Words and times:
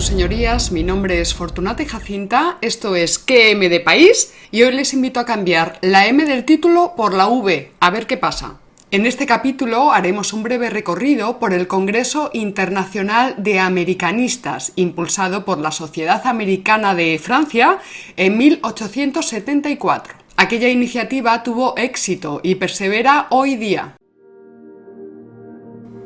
Señorías. 0.00 0.72
Mi 0.72 0.82
nombre 0.82 1.20
es 1.20 1.34
Fortunata 1.34 1.84
Jacinta. 1.84 2.56
Esto 2.62 2.96
es 2.96 3.18
¿Qué 3.18 3.50
M 3.50 3.68
de 3.68 3.80
país? 3.80 4.32
Y 4.50 4.62
hoy 4.62 4.72
les 4.72 4.94
invito 4.94 5.20
a 5.20 5.26
cambiar 5.26 5.78
la 5.82 6.06
M 6.06 6.24
del 6.24 6.44
título 6.44 6.94
por 6.96 7.12
la 7.12 7.28
V. 7.28 7.72
A 7.80 7.90
ver 7.90 8.06
qué 8.06 8.16
pasa. 8.16 8.58
En 8.90 9.04
este 9.04 9.26
capítulo 9.26 9.92
haremos 9.92 10.32
un 10.32 10.42
breve 10.42 10.70
recorrido 10.70 11.38
por 11.38 11.52
el 11.52 11.68
Congreso 11.68 12.30
Internacional 12.32 13.34
de 13.38 13.60
Americanistas, 13.60 14.72
impulsado 14.74 15.44
por 15.44 15.58
la 15.58 15.70
Sociedad 15.70 16.26
Americana 16.26 16.94
de 16.94 17.18
Francia 17.18 17.78
en 18.16 18.38
1874. 18.38 20.14
Aquella 20.36 20.70
iniciativa 20.70 21.42
tuvo 21.42 21.76
éxito 21.76 22.40
y 22.42 22.54
persevera 22.54 23.26
hoy 23.30 23.56
día. 23.56 23.96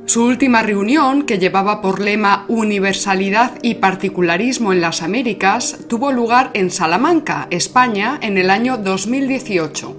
Su 0.06 0.22
última 0.26 0.62
reunión, 0.62 1.22
que 1.22 1.38
llevaba 1.38 1.80
por 1.80 1.98
lema 1.98 2.44
Universalidad 2.48 3.58
y 3.62 3.76
Particularismo 3.76 4.72
en 4.74 4.82
las 4.82 5.02
Américas, 5.02 5.78
tuvo 5.88 6.12
lugar 6.12 6.50
en 6.52 6.70
Salamanca, 6.70 7.48
España, 7.50 8.18
en 8.20 8.36
el 8.36 8.50
año 8.50 8.76
2018. 8.76 9.96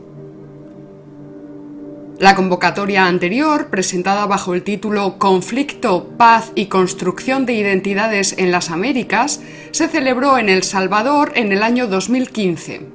La 2.20 2.36
convocatoria 2.36 3.08
anterior, 3.08 3.68
presentada 3.72 4.28
bajo 4.28 4.54
el 4.54 4.62
título 4.62 5.18
Conflicto, 5.18 6.12
Paz 6.18 6.52
y 6.54 6.68
Construcción 6.68 7.48
de 7.48 7.54
Identidades 7.54 8.36
en 8.38 8.52
las 8.52 8.70
Américas, 8.70 9.42
se 9.72 9.88
celebró 9.88 10.38
en 10.38 10.50
El 10.50 10.62
Salvador 10.62 11.32
en 11.36 11.52
el 11.52 11.64
año 11.64 11.88
2015. 11.88 12.95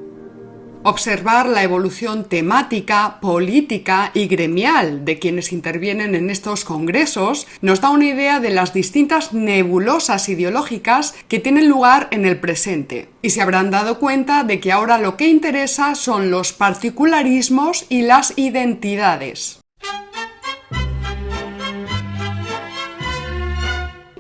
Observar 0.82 1.46
la 1.46 1.62
evolución 1.62 2.24
temática, 2.24 3.18
política 3.20 4.12
y 4.14 4.28
gremial 4.28 5.04
de 5.04 5.18
quienes 5.18 5.52
intervienen 5.52 6.14
en 6.14 6.30
estos 6.30 6.64
congresos 6.64 7.46
nos 7.60 7.82
da 7.82 7.90
una 7.90 8.06
idea 8.06 8.40
de 8.40 8.48
las 8.48 8.72
distintas 8.72 9.34
nebulosas 9.34 10.30
ideológicas 10.30 11.14
que 11.28 11.38
tienen 11.38 11.68
lugar 11.68 12.08
en 12.12 12.24
el 12.24 12.40
presente. 12.40 13.10
Y 13.20 13.28
se 13.28 13.42
habrán 13.42 13.70
dado 13.70 13.98
cuenta 13.98 14.42
de 14.42 14.58
que 14.58 14.72
ahora 14.72 14.96
lo 14.96 15.18
que 15.18 15.28
interesa 15.28 15.94
son 15.94 16.30
los 16.30 16.54
particularismos 16.54 17.84
y 17.90 18.00
las 18.00 18.32
identidades. 18.38 19.60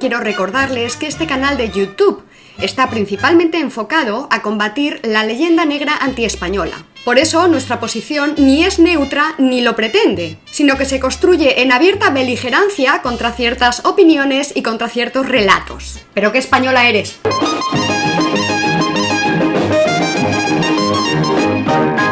Quiero 0.00 0.18
recordarles 0.18 0.96
que 0.96 1.06
este 1.06 1.26
canal 1.26 1.58
de 1.58 1.68
YouTube 1.68 2.22
está 2.58 2.88
principalmente 2.88 3.58
enfocado 3.58 4.28
a 4.30 4.40
combatir 4.40 4.98
la 5.04 5.24
leyenda 5.24 5.66
negra 5.66 5.94
antiespañola. 5.94 6.86
Por 7.04 7.18
eso 7.18 7.48
nuestra 7.48 7.80
posición 7.80 8.34
ni 8.38 8.64
es 8.64 8.78
neutra 8.78 9.34
ni 9.36 9.60
lo 9.60 9.76
pretende, 9.76 10.38
sino 10.50 10.78
que 10.78 10.86
se 10.86 11.00
construye 11.00 11.60
en 11.60 11.70
abierta 11.70 12.08
beligerancia 12.08 13.02
contra 13.02 13.32
ciertas 13.32 13.84
opiniones 13.84 14.52
y 14.54 14.62
contra 14.62 14.88
ciertos 14.88 15.28
relatos. 15.28 16.00
¿Pero 16.14 16.32
qué 16.32 16.38
española 16.38 16.88
eres? 16.88 17.20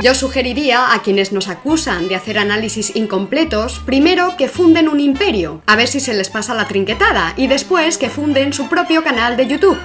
Yo 0.00 0.14
sugeriría 0.14 0.92
a 0.94 1.02
quienes 1.02 1.32
nos 1.32 1.48
acusan 1.48 2.06
de 2.06 2.14
hacer 2.14 2.38
análisis 2.38 2.94
incompletos, 2.94 3.80
primero 3.80 4.36
que 4.36 4.48
funden 4.48 4.88
un 4.88 5.00
imperio, 5.00 5.60
a 5.66 5.74
ver 5.74 5.88
si 5.88 5.98
se 5.98 6.14
les 6.14 6.30
pasa 6.30 6.55
la 6.55 6.68
trinquetada, 6.68 7.34
y 7.36 7.48
después 7.48 7.98
que 7.98 8.08
funden 8.08 8.52
su 8.52 8.68
propio 8.68 9.02
canal 9.02 9.36
de 9.36 9.48
YouTube. 9.48 9.78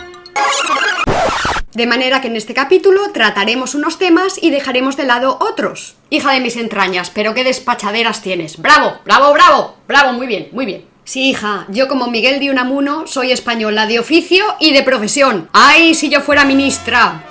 De 1.73 1.87
manera 1.87 2.21
que 2.21 2.27
en 2.27 2.35
este 2.35 2.53
capítulo 2.53 3.11
trataremos 3.11 3.73
unos 3.73 3.97
temas 3.97 4.37
y 4.39 4.51
dejaremos 4.51 4.97
de 4.97 5.05
lado 5.05 5.39
otros. 5.41 5.95
Hija 6.11 6.31
de 6.31 6.41
mis 6.41 6.57
entrañas, 6.57 7.09
pero 7.09 7.33
qué 7.33 7.43
despachaderas 7.43 8.21
tienes. 8.21 8.61
¡Bravo! 8.61 8.99
¡Bravo, 9.03 9.33
bravo! 9.33 9.77
¡Bravo! 9.87 10.13
Muy 10.13 10.27
bien, 10.27 10.49
muy 10.51 10.67
bien. 10.67 10.85
Sí, 11.05 11.31
hija, 11.31 11.65
yo 11.69 11.87
como 11.87 12.07
Miguel 12.07 12.39
de 12.39 12.51
Unamuno 12.51 13.07
soy 13.07 13.31
española 13.31 13.87
de 13.87 13.99
oficio 13.99 14.45
y 14.59 14.73
de 14.73 14.83
profesión. 14.83 15.49
¡Ay, 15.53 15.95
si 15.95 16.09
yo 16.09 16.21
fuera 16.21 16.45
ministra! 16.45 17.23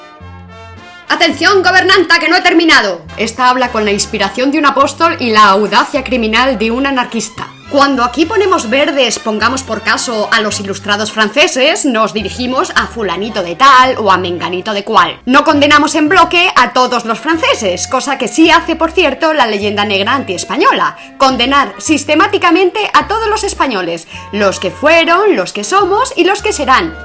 Atención, 1.13 1.63
gobernanta, 1.63 2.19
que 2.19 2.31
no 2.31 2.37
he 2.37 2.41
terminado. 2.41 3.03
Esta 3.19 3.51
habla 3.51 3.71
con 3.71 3.85
la 3.85 3.93
inspiración 3.93 4.51
de 4.51 4.59
un 4.59 4.65
apóstol 4.65 5.19
y 5.21 5.29
la 5.29 5.51
audacia 5.51 6.05
criminal 6.05 6.59
de 6.59 6.71
un 6.71 6.87
anarquista. 6.87 7.49
Cuando 7.69 8.03
aquí 8.03 8.25
ponemos 8.25 8.71
verdes, 8.71 9.19
pongamos 9.19 9.63
por 9.63 9.83
caso 9.83 10.31
a 10.33 10.41
los 10.41 10.59
ilustrados 10.61 11.13
franceses, 11.13 11.85
nos 11.85 12.15
dirigimos 12.15 12.73
a 12.77 12.87
fulanito 12.87 13.43
de 13.43 13.57
tal 13.57 13.99
o 13.99 14.11
a 14.11 14.17
menganito 14.17 14.73
de 14.73 14.85
cual. 14.85 15.21
No 15.27 15.45
condenamos 15.45 15.95
en 15.97 16.09
bloque 16.09 16.51
a 16.57 16.73
todos 16.73 17.05
los 17.05 17.21
franceses, 17.21 17.89
cosa 17.89 18.17
que 18.17 18.29
sí 18.29 18.51
hace, 18.51 18.75
por 18.75 18.91
cierto, 18.91 19.35
la 19.35 19.47
leyenda 19.47 19.85
negra 19.85 20.15
anti-española. 20.15 20.97
Condenar 21.19 21.75
sistemáticamente 21.77 22.91
a 22.95 23.07
todos 23.07 23.29
los 23.29 23.45
españoles, 23.45 24.09
los 24.33 24.59
que 24.59 24.71
fueron, 24.71 25.37
los 25.37 25.53
que 25.53 25.63
somos 25.63 26.15
y 26.17 26.25
los 26.25 26.41
que 26.41 26.55
serán. 26.55 26.97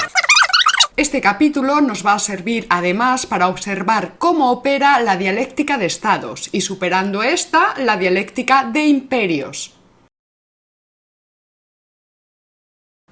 Este 0.97 1.22
capítulo 1.22 1.80
nos 1.80 2.03
va 2.03 2.13
a 2.13 2.19
servir 2.19 2.66
además 2.72 3.28
para 3.28 3.50
observar 3.50 4.16
cómo 4.18 4.50
opera 4.50 5.00
la 5.00 5.16
dialéctica 5.16 5.78
de 5.78 5.85
estados 5.85 6.50
y 6.52 6.62
superando 6.62 7.22
esta, 7.22 7.75
la 7.78 7.97
dialéctica 7.97 8.63
de 8.63 8.88
imperios. 8.88 9.77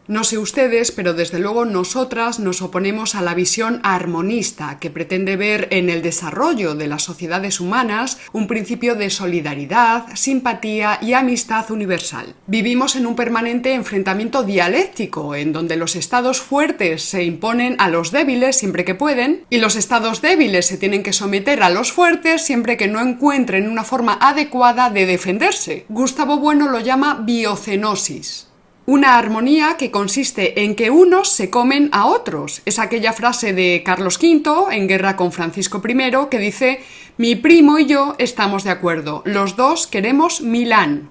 No 0.08 0.24
sé 0.24 0.38
ustedes, 0.38 0.92
pero 0.92 1.16
desde 1.16 1.40
luego 1.40 1.66
nosotras 1.66 2.40
nos 2.40 2.62
oponemos 2.62 3.16
a 3.16 3.24
la 3.24 3.34
visión 3.34 3.80
armonista 3.82 4.78
que 4.80 4.92
pretende 4.92 5.36
ver 5.36 5.68
en 5.72 5.90
el 5.90 6.04
desarrollo 6.04 6.76
de 6.76 6.86
las 6.86 7.02
sociedades 7.02 7.60
humanas 7.60 8.20
un 8.32 8.46
principio 8.46 8.94
de 8.94 9.10
solidaridad, 9.10 10.06
simpatía 10.14 11.00
y 11.02 11.14
amistad 11.14 11.72
universal. 11.72 12.36
Vivimos 12.46 12.96
en 12.96 13.08
un 13.08 13.16
permanente 13.16 13.74
enfrentamiento 13.74 14.44
dialéctico 14.44 15.34
en 15.34 15.52
donde 15.54 15.76
los 15.76 15.96
estados 15.96 16.40
fuertes 16.40 17.02
se 17.02 17.24
imponen 17.24 17.76
a 17.80 17.90
los 17.90 18.12
débiles 18.12 18.58
siempre 18.58 18.86
que 18.86 18.94
pueden 18.94 19.46
y 19.50 19.58
los 19.58 19.76
estados 19.76 20.22
débiles 20.22 20.68
se 20.68 20.78
tienen 20.78 21.02
que 21.02 21.14
someter 21.14 21.64
a 21.64 21.72
los 21.72 21.92
fuertes 21.92 22.44
siempre 22.44 22.78
que 22.78 22.88
no 22.88 23.00
encuentren 23.00 23.68
una 23.68 23.84
forma 23.84 24.20
adecuada 24.22 24.92
de 24.92 25.08
defenderse. 25.08 25.86
Gustavo 25.90 26.38
Bueno 26.38 26.70
lo 26.70 26.80
llama 26.80 27.22
biocenosis. 27.26 28.45
Una 28.88 29.18
armonía 29.18 29.78
que 29.80 29.90
consiste 29.90 30.62
en 30.64 30.76
que 30.76 30.92
unos 30.92 31.32
se 31.32 31.50
comen 31.50 31.90
a 31.92 32.06
otros. 32.06 32.62
Es 32.66 32.78
aquella 32.78 33.14
frase 33.14 33.52
de 33.52 33.82
Carlos 33.84 34.20
V 34.22 34.76
en 34.76 34.88
guerra 34.88 35.16
con 35.16 35.32
Francisco 35.32 35.82
I 35.84 36.12
que 36.30 36.38
dice 36.38 36.84
Mi 37.18 37.36
primo 37.36 37.80
y 37.80 37.88
yo 37.88 38.14
estamos 38.20 38.64
de 38.64 38.70
acuerdo, 38.70 39.24
los 39.26 39.56
dos 39.56 39.88
queremos 39.88 40.42
Milán. 40.42 41.10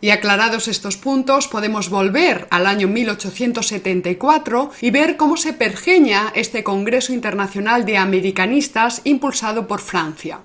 Y 0.00 0.10
aclarados 0.10 0.68
estos 0.68 0.96
puntos, 0.96 1.48
podemos 1.48 1.90
volver 1.90 2.46
al 2.50 2.68
año 2.68 2.86
1874 2.86 4.70
y 4.80 4.90
ver 4.92 5.16
cómo 5.16 5.36
se 5.36 5.52
pergeña 5.52 6.30
este 6.36 6.62
Congreso 6.62 7.12
Internacional 7.12 7.84
de 7.84 7.96
Americanistas 7.96 9.00
impulsado 9.02 9.66
por 9.66 9.80
Francia. 9.80 10.38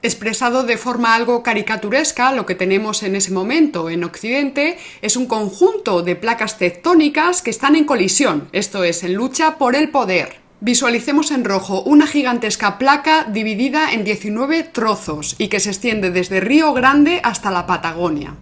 Expresado 0.00 0.62
de 0.62 0.76
forma 0.76 1.16
algo 1.16 1.42
caricaturesca, 1.42 2.30
lo 2.30 2.46
que 2.46 2.54
tenemos 2.54 3.02
en 3.02 3.16
ese 3.16 3.32
momento 3.32 3.90
en 3.90 4.04
Occidente 4.04 4.78
es 5.02 5.16
un 5.16 5.26
conjunto 5.26 6.02
de 6.02 6.14
placas 6.14 6.56
tectónicas 6.56 7.42
que 7.42 7.50
están 7.50 7.74
en 7.74 7.84
colisión, 7.84 8.48
esto 8.52 8.84
es, 8.84 9.02
en 9.02 9.14
lucha 9.14 9.58
por 9.58 9.74
el 9.74 9.90
poder. 9.90 10.36
Visualicemos 10.60 11.32
en 11.32 11.44
rojo 11.44 11.82
una 11.82 12.06
gigantesca 12.06 12.78
placa 12.78 13.24
dividida 13.24 13.92
en 13.92 14.04
19 14.04 14.62
trozos 14.62 15.34
y 15.36 15.48
que 15.48 15.58
se 15.58 15.70
extiende 15.70 16.12
desde 16.12 16.40
Río 16.40 16.72
Grande 16.74 17.20
hasta 17.24 17.50
la 17.50 17.66
Patagonia 17.66 18.36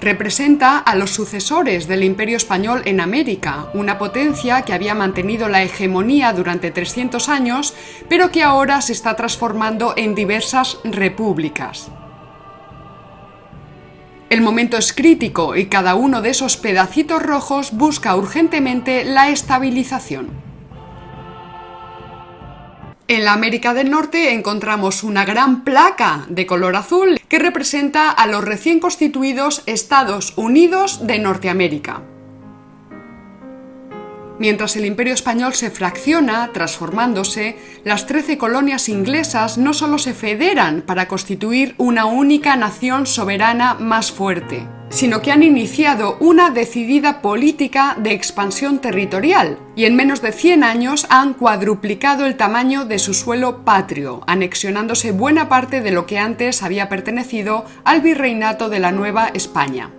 representa 0.00 0.78
a 0.78 0.94
los 0.96 1.10
sucesores 1.10 1.86
del 1.86 2.04
Imperio 2.04 2.36
Español 2.36 2.82
en 2.86 3.00
América, 3.00 3.66
una 3.74 3.98
potencia 3.98 4.62
que 4.62 4.72
había 4.72 4.94
mantenido 4.94 5.48
la 5.48 5.62
hegemonía 5.62 6.32
durante 6.32 6.70
300 6.70 7.28
años, 7.28 7.74
pero 8.08 8.30
que 8.30 8.42
ahora 8.42 8.80
se 8.80 8.92
está 8.92 9.14
transformando 9.16 9.94
en 9.96 10.14
diversas 10.14 10.78
repúblicas. 10.84 11.88
El 14.30 14.42
momento 14.42 14.76
es 14.76 14.92
crítico 14.92 15.56
y 15.56 15.66
cada 15.66 15.96
uno 15.96 16.22
de 16.22 16.30
esos 16.30 16.56
pedacitos 16.56 17.22
rojos 17.22 17.72
busca 17.72 18.14
urgentemente 18.14 19.04
la 19.04 19.28
estabilización. 19.28 20.49
En 23.10 23.24
la 23.24 23.32
América 23.32 23.74
del 23.74 23.90
Norte 23.90 24.32
encontramos 24.34 25.02
una 25.02 25.24
gran 25.24 25.64
placa 25.64 26.26
de 26.28 26.46
color 26.46 26.76
azul 26.76 27.20
que 27.26 27.40
representa 27.40 28.08
a 28.08 28.28
los 28.28 28.44
recién 28.44 28.78
constituidos 28.78 29.64
Estados 29.66 30.32
Unidos 30.36 31.04
de 31.08 31.18
Norteamérica. 31.18 32.02
Mientras 34.38 34.76
el 34.76 34.86
imperio 34.86 35.12
español 35.12 35.54
se 35.54 35.72
fracciona, 35.72 36.52
transformándose, 36.52 37.56
las 37.82 38.06
trece 38.06 38.38
colonias 38.38 38.88
inglesas 38.88 39.58
no 39.58 39.74
solo 39.74 39.98
se 39.98 40.14
federan 40.14 40.82
para 40.82 41.08
constituir 41.08 41.74
una 41.78 42.04
única 42.04 42.54
nación 42.54 43.06
soberana 43.06 43.74
más 43.74 44.12
fuerte, 44.12 44.68
sino 44.90 45.22
que 45.22 45.32
han 45.32 45.42
iniciado 45.42 46.18
una 46.20 46.50
decidida 46.50 47.22
política 47.22 47.96
de 47.98 48.12
expansión 48.12 48.80
territorial 48.80 49.58
y 49.76 49.86
en 49.86 49.96
menos 49.96 50.20
de 50.20 50.32
100 50.32 50.64
años 50.64 51.06
han 51.08 51.32
cuadruplicado 51.34 52.26
el 52.26 52.36
tamaño 52.36 52.84
de 52.84 52.98
su 52.98 53.14
suelo 53.14 53.64
patrio, 53.64 54.22
anexionándose 54.26 55.12
buena 55.12 55.48
parte 55.48 55.80
de 55.80 55.92
lo 55.92 56.06
que 56.06 56.18
antes 56.18 56.62
había 56.62 56.88
pertenecido 56.88 57.64
al 57.84 58.02
virreinato 58.02 58.68
de 58.68 58.80
la 58.80 58.92
Nueva 58.92 59.28
España. 59.28 59.90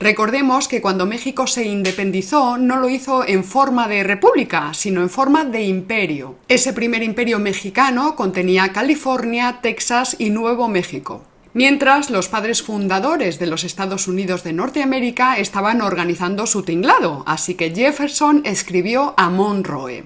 Recordemos 0.00 0.68
que 0.68 0.80
cuando 0.80 1.06
México 1.06 1.48
se 1.48 1.64
independizó 1.64 2.56
no 2.56 2.76
lo 2.76 2.88
hizo 2.88 3.26
en 3.26 3.42
forma 3.42 3.88
de 3.88 4.04
república, 4.04 4.72
sino 4.72 5.02
en 5.02 5.10
forma 5.10 5.44
de 5.44 5.64
imperio. 5.64 6.36
Ese 6.46 6.72
primer 6.72 7.02
imperio 7.02 7.40
mexicano 7.40 8.14
contenía 8.14 8.72
California, 8.72 9.58
Texas 9.60 10.14
y 10.16 10.30
Nuevo 10.30 10.68
México. 10.68 11.24
Mientras 11.52 12.10
los 12.10 12.28
padres 12.28 12.62
fundadores 12.62 13.40
de 13.40 13.48
los 13.48 13.64
Estados 13.64 14.06
Unidos 14.06 14.44
de 14.44 14.52
Norteamérica 14.52 15.36
estaban 15.38 15.80
organizando 15.80 16.46
su 16.46 16.62
tinglado, 16.62 17.24
así 17.26 17.54
que 17.54 17.74
Jefferson 17.74 18.42
escribió 18.44 19.14
a 19.16 19.30
Monroe. 19.30 20.04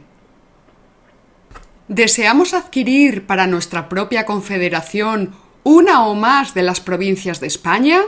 ¿Deseamos 1.89 2.55
adquirir 2.55 3.27
para 3.27 3.47
nuestra 3.47 3.91
propia 3.91 4.25
confederación 4.25 5.35
una 5.65 6.07
o 6.07 6.15
más 6.15 6.55
de 6.55 6.63
las 6.63 6.81
provincias 6.81 7.41
de 7.41 7.49
España? 7.49 8.01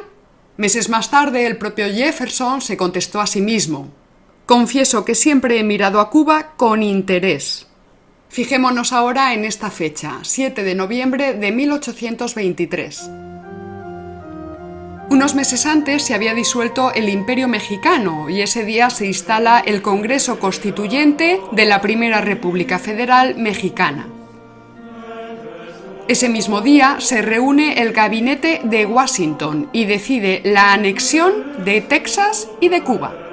Meses 0.57 0.89
más 0.89 1.11
tarde, 1.11 1.47
el 1.47 1.57
propio 1.57 1.87
Jefferson 1.87 2.61
se 2.61 2.77
contestó 2.77 3.21
a 3.21 3.27
sí 3.27 3.41
mismo. 3.41 3.89
Confieso 4.47 5.05
que 5.05 5.17
siempre 5.17 5.59
he 5.59 5.65
mirado 5.65 5.99
a 5.99 6.11
Cuba 6.11 6.53
con 6.57 6.83
interés. 6.83 7.67
Fijémonos 8.29 8.93
ahora 8.93 9.35
en 9.35 9.45
esta 9.45 9.71
fecha, 9.71 10.19
7 10.23 10.63
de 10.63 10.75
noviembre 10.77 11.35
de 11.35 11.51
1823. 11.51 13.11
Unos 15.11 15.35
meses 15.35 15.67
antes 15.67 16.05
se 16.05 16.15
había 16.15 16.35
disuelto 16.35 16.93
el 16.95 17.09
Imperio 17.09 17.49
Mexicano 17.49 18.31
y 18.31 18.41
ese 18.41 18.65
día 18.65 18.91
se 18.91 19.07
instala 19.07 19.59
el 19.59 19.83
Congreso 19.83 20.39
Constituyente 20.39 21.41
de 21.53 21.65
la 21.65 21.81
Primera 21.81 22.21
República 22.21 22.79
Federal 22.79 23.37
Mexicana. 23.37 24.14
Ese 26.07 26.29
mismo 26.29 26.61
día 26.61 26.97
se 27.01 27.23
reúne 27.23 27.81
el 27.81 27.93
gabinete 27.93 28.61
de 28.63 28.85
Washington 28.85 29.71
y 29.73 29.87
decide 29.87 30.43
la 30.45 30.75
anexión 30.75 31.65
de 31.65 31.81
Texas 31.81 32.51
y 32.61 32.69
de 32.69 32.83
Cuba. 32.83 33.24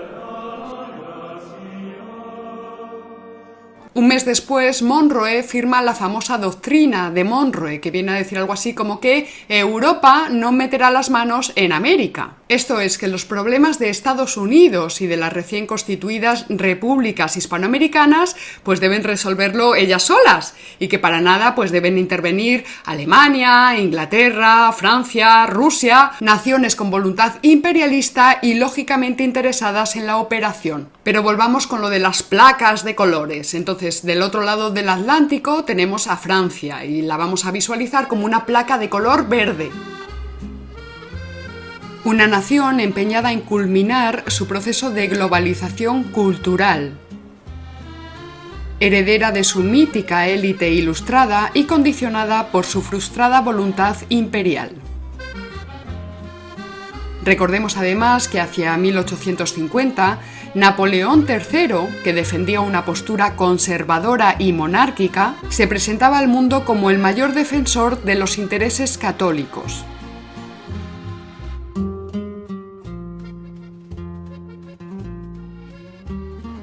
Un 3.93 4.07
mes 4.07 4.23
después, 4.23 4.83
Monroe 4.83 5.43
firma 5.43 5.81
la 5.81 5.93
famosa 5.93 6.38
doctrina 6.38 7.11
de 7.11 7.25
Monroe, 7.25 7.81
que 7.81 7.91
viene 7.91 8.13
a 8.13 8.15
decir 8.15 8.38
algo 8.38 8.53
así 8.53 8.73
como 8.73 9.01
que 9.01 9.27
Europa 9.49 10.29
no 10.31 10.53
meterá 10.53 10.91
las 10.91 11.09
manos 11.09 11.51
en 11.57 11.73
América. 11.73 12.35
Esto 12.47 12.79
es 12.79 12.97
que 12.97 13.09
los 13.09 13.25
problemas 13.25 13.79
de 13.79 13.89
Estados 13.89 14.38
Unidos 14.38 15.01
y 15.01 15.07
de 15.07 15.17
las 15.17 15.33
recién 15.33 15.67
constituidas 15.67 16.45
repúblicas 16.47 17.35
hispanoamericanas 17.35 18.38
pues 18.63 18.79
deben 18.79 19.03
resolverlo 19.03 19.75
ellas 19.75 20.03
solas 20.03 20.53
y 20.79 20.88
que 20.88 20.99
para 20.99 21.19
nada 21.19 21.53
pues 21.53 21.71
deben 21.71 21.97
intervenir 21.97 22.63
Alemania, 22.85 23.77
Inglaterra, 23.77 24.71
Francia, 24.71 25.45
Rusia, 25.47 26.11
naciones 26.21 26.77
con 26.77 26.91
voluntad 26.91 27.35
imperialista 27.41 28.39
y 28.41 28.53
lógicamente 28.53 29.23
interesadas 29.23 29.97
en 29.97 30.07
la 30.07 30.17
operación. 30.17 30.89
Pero 31.03 31.23
volvamos 31.23 31.67
con 31.67 31.81
lo 31.81 31.89
de 31.89 31.99
las 31.99 32.23
placas 32.23 32.85
de 32.85 32.95
colores. 32.95 33.53
Entonces, 33.53 33.81
del 33.81 34.22
otro 34.22 34.44
lado 34.44 34.69
del 34.69 34.89
Atlántico 34.89 35.63
tenemos 35.63 36.06
a 36.06 36.16
Francia 36.16 36.86
y 36.86 37.01
la 37.01 37.18
vamos 37.18 37.45
a 37.45 37.51
visualizar 37.51 38.07
como 38.07 38.25
una 38.25 38.45
placa 38.45 38.78
de 38.78 38.89
color 38.89 39.28
verde. 39.28 39.72
Una 42.06 42.28
nación 42.28 42.80
empeñada 42.80 43.31
en 43.31 43.42
culminar 43.42 44.24
su 44.28 44.48
proceso 44.48 44.92
de 44.92 45.07
globalización 45.07 46.04
cultural, 46.04 46.94
heredera 48.80 49.31
de 49.31 49.44
su 49.44 49.62
mítica 49.62 50.27
élite 50.27 50.69
ilustrada 50.69 51.50
y 51.56 51.63
condicionada 51.63 52.51
por 52.51 52.66
su 52.66 52.84
frustrada 52.84 53.42
voluntad 53.42 53.95
imperial. 54.10 54.75
Recordemos 57.24 57.77
además 57.77 58.27
que 58.27 58.39
hacia 58.39 58.77
1850 58.77 60.19
Napoleón 60.53 61.25
III, 61.30 62.03
que 62.03 62.13
defendía 62.13 62.59
una 62.59 62.83
postura 62.83 63.36
conservadora 63.36 64.36
y 64.38 64.51
monárquica, 64.51 65.36
se 65.50 65.68
presentaba 65.68 66.19
al 66.19 66.27
mundo 66.27 66.65
como 66.65 66.89
el 66.89 66.98
mayor 66.98 67.33
defensor 67.33 68.03
de 68.03 68.15
los 68.15 68.38
intereses 68.38 68.98
católicos. 68.98 69.86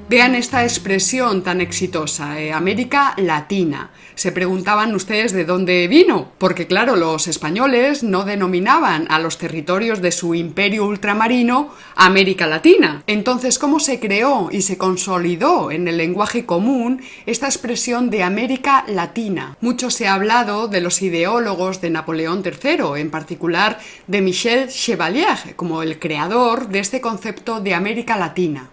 Vean 0.09 0.33
esta 0.33 0.63
expresión 0.63 1.43
tan 1.43 1.61
exitosa, 1.61 2.41
eh, 2.41 2.51
América 2.51 3.13
Latina. 3.17 3.91
Se 4.15 4.31
preguntaban 4.31 4.95
ustedes 4.95 5.33
de 5.33 5.45
dónde 5.45 5.87
vino, 5.87 6.31
porque 6.39 6.65
claro, 6.65 6.95
los 6.95 7.27
españoles 7.27 8.01
no 8.01 8.23
denominaban 8.25 9.05
a 9.11 9.19
los 9.19 9.37
territorios 9.37 10.01
de 10.01 10.11
su 10.11 10.33
imperio 10.33 10.87
ultramarino 10.87 11.75
América 11.95 12.47
Latina. 12.47 13.03
Entonces, 13.05 13.59
¿cómo 13.59 13.79
se 13.79 13.99
creó 13.99 14.49
y 14.51 14.63
se 14.63 14.79
consolidó 14.79 15.69
en 15.69 15.87
el 15.87 15.97
lenguaje 15.97 16.43
común 16.43 17.03
esta 17.27 17.45
expresión 17.45 18.09
de 18.09 18.23
América 18.23 18.85
Latina? 18.87 19.57
Mucho 19.61 19.91
se 19.91 20.07
ha 20.07 20.15
hablado 20.15 20.67
de 20.67 20.81
los 20.81 21.03
ideólogos 21.03 21.81
de 21.81 21.91
Napoleón 21.91 22.41
III, 22.43 22.99
en 22.99 23.11
particular 23.11 23.77
de 24.07 24.21
Michel 24.21 24.69
Chevalier, 24.69 25.55
como 25.55 25.83
el 25.83 25.99
creador 25.99 26.69
de 26.69 26.79
este 26.79 26.99
concepto 26.99 27.61
de 27.61 27.75
América 27.75 28.17
Latina. 28.17 28.71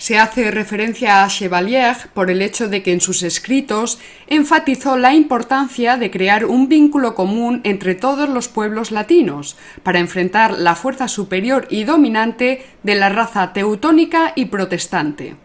Se 0.00 0.18
hace 0.18 0.50
referencia 0.50 1.22
a 1.22 1.28
Chevalier 1.28 1.94
por 2.14 2.30
el 2.30 2.40
hecho 2.40 2.68
de 2.68 2.82
que 2.82 2.90
en 2.90 3.02
sus 3.02 3.22
escritos 3.22 3.98
enfatizó 4.28 4.96
la 4.96 5.12
importancia 5.12 5.98
de 5.98 6.10
crear 6.10 6.46
un 6.46 6.70
vínculo 6.70 7.14
común 7.14 7.60
entre 7.64 7.94
todos 7.94 8.26
los 8.26 8.48
pueblos 8.48 8.92
latinos 8.92 9.58
para 9.82 9.98
enfrentar 9.98 10.58
la 10.58 10.74
fuerza 10.74 11.06
superior 11.06 11.68
y 11.68 11.84
dominante 11.84 12.64
de 12.82 12.94
la 12.94 13.10
raza 13.10 13.52
teutónica 13.52 14.32
y 14.34 14.46
protestante. 14.46 15.36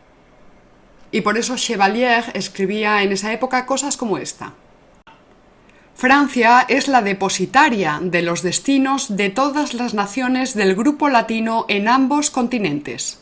Y 1.12 1.20
por 1.20 1.38
eso 1.38 1.58
Chevalier 1.58 2.24
escribía 2.34 3.04
en 3.04 3.12
esa 3.12 3.34
época 3.34 3.66
cosas 3.66 3.98
como 3.98 4.18
esta. 4.18 4.54
Francia 5.96 6.66
es 6.70 6.88
la 6.88 7.02
depositaria 7.02 8.00
de 8.02 8.22
los 8.22 8.42
destinos 8.42 9.18
de 9.18 9.30
todas 9.30 9.74
las 9.74 9.94
naciones 9.94 10.54
del 10.54 10.76
grupo 10.76 11.10
latino 11.10 11.66
en 11.68 11.90
ambos 11.90 12.32
continentes 12.32 13.20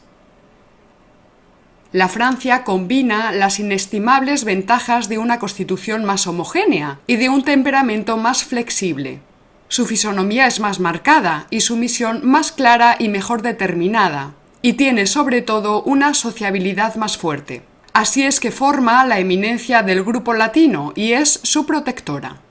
la 1.93 2.09
Francia 2.09 2.63
combina 2.63 3.31
las 3.31 3.59
inestimables 3.59 4.45
ventajas 4.45 5.09
de 5.09 5.19
una 5.19 5.37
constitución 5.37 6.03
más 6.03 6.25
homogénea 6.25 6.99
y 7.05 7.17
de 7.17 7.29
un 7.29 7.43
temperamento 7.43 8.17
más 8.17 8.43
flexible. 8.43 9.19
Su 9.67 9.85
fisonomía 9.85 10.47
es 10.47 10.59
más 10.59 10.79
marcada 10.79 11.45
y 11.51 11.61
su 11.61 11.77
misión 11.77 12.27
más 12.27 12.51
clara 12.51 12.95
y 12.97 13.09
mejor 13.09 13.43
determinada, 13.43 14.33
y 14.63 14.73
tiene 14.73 15.05
sobre 15.05 15.43
todo 15.43 15.83
una 15.83 16.15
sociabilidad 16.15 16.95
más 16.95 17.15
fuerte. 17.15 17.61
Así 17.93 18.23
es 18.23 18.39
que 18.39 18.49
forma 18.49 19.05
la 19.05 19.19
eminencia 19.19 19.83
del 19.83 20.03
grupo 20.03 20.33
latino 20.33 20.93
y 20.95 21.13
es 21.13 21.41
su 21.43 21.67
protectora. 21.67 22.42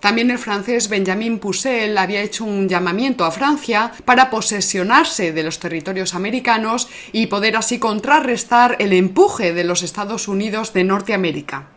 También 0.00 0.30
el 0.30 0.38
francés 0.38 0.88
Benjamin 0.88 1.38
Pucel 1.38 1.96
había 1.98 2.22
hecho 2.22 2.44
un 2.44 2.68
llamamiento 2.68 3.24
a 3.24 3.30
Francia 3.30 3.92
para 4.06 4.30
posesionarse 4.30 5.32
de 5.32 5.42
los 5.42 5.58
territorios 5.58 6.14
americanos 6.14 6.88
y 7.12 7.26
poder 7.26 7.56
así 7.56 7.78
contrarrestar 7.78 8.76
el 8.78 8.94
empuje 8.94 9.52
de 9.52 9.64
los 9.64 9.82
Estados 9.82 10.26
Unidos 10.26 10.72
de 10.72 10.84
Norteamérica. 10.84 11.68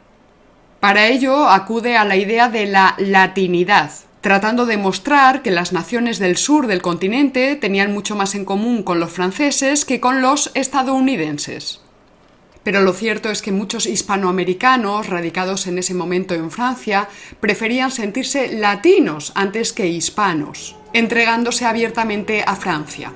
Para 0.80 1.08
ello 1.08 1.50
acude 1.50 1.98
a 1.98 2.06
la 2.06 2.15
idea 2.15 2.48
de 2.48 2.65
la 2.65 2.96
latinidad, 2.98 3.92
tratando 4.22 4.65
de 4.65 4.77
mostrar 4.77 5.42
que 5.42 5.51
las 5.51 5.74
naciones 5.74 6.18
del 6.18 6.38
sur 6.38 6.68
del 6.68 6.82
continente 6.82 7.58
tenían 7.58 7.94
mucho 7.94 8.15
más 8.15 8.36
en 8.36 8.46
común 8.46 8.84
con 8.84 9.01
los 9.01 9.12
franceses 9.12 9.84
que 9.84 10.00
con 10.00 10.22
los 10.22 10.51
estadounidenses. 10.53 11.83
Pero 12.63 12.82
lo 12.82 12.93
cierto 12.93 13.29
es 13.29 13.41
que 13.41 13.51
muchos 13.51 13.86
hispanoamericanos 13.86 15.08
radicados 15.08 15.67
en 15.67 15.77
ese 15.77 15.93
momento 15.93 16.34
en 16.34 16.50
Francia 16.50 17.10
preferían 17.39 17.91
sentirse 17.91 18.53
latinos 18.53 19.34
antes 19.36 19.74
que 19.74 19.88
hispanos, 19.88 20.75
entregándose 20.93 21.65
abiertamente 21.65 22.43
a 22.46 22.55
Francia. 22.55 23.12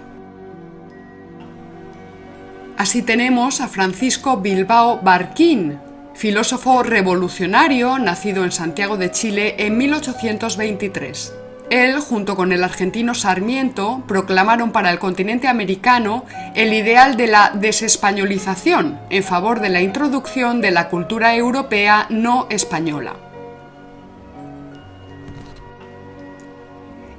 Así 2.77 3.01
tenemos 3.01 3.61
a 3.61 3.67
Francisco 3.67 4.37
Bilbao 4.37 4.99
Barquín, 5.01 5.79
filósofo 6.13 6.83
revolucionario 6.83 7.97
nacido 7.97 8.43
en 8.43 8.51
Santiago 8.51 8.97
de 8.97 9.11
Chile 9.11 9.55
en 9.57 9.77
1823. 9.77 11.33
Él, 11.69 11.99
junto 11.99 12.37
con 12.37 12.53
el 12.53 12.63
argentino 12.63 13.13
Sarmiento, 13.13 14.03
proclamaron 14.07 14.71
para 14.71 14.89
el 14.91 14.99
continente 14.99 15.47
americano 15.47 16.23
el 16.55 16.71
ideal 16.71 17.17
de 17.17 17.27
la 17.27 17.51
desespañolización 17.53 18.99
en 19.09 19.23
favor 19.23 19.59
de 19.59 19.69
la 19.69 19.81
introducción 19.81 20.61
de 20.61 20.71
la 20.71 20.87
cultura 20.87 21.35
europea 21.35 22.07
no 22.09 22.47
española. 22.49 23.15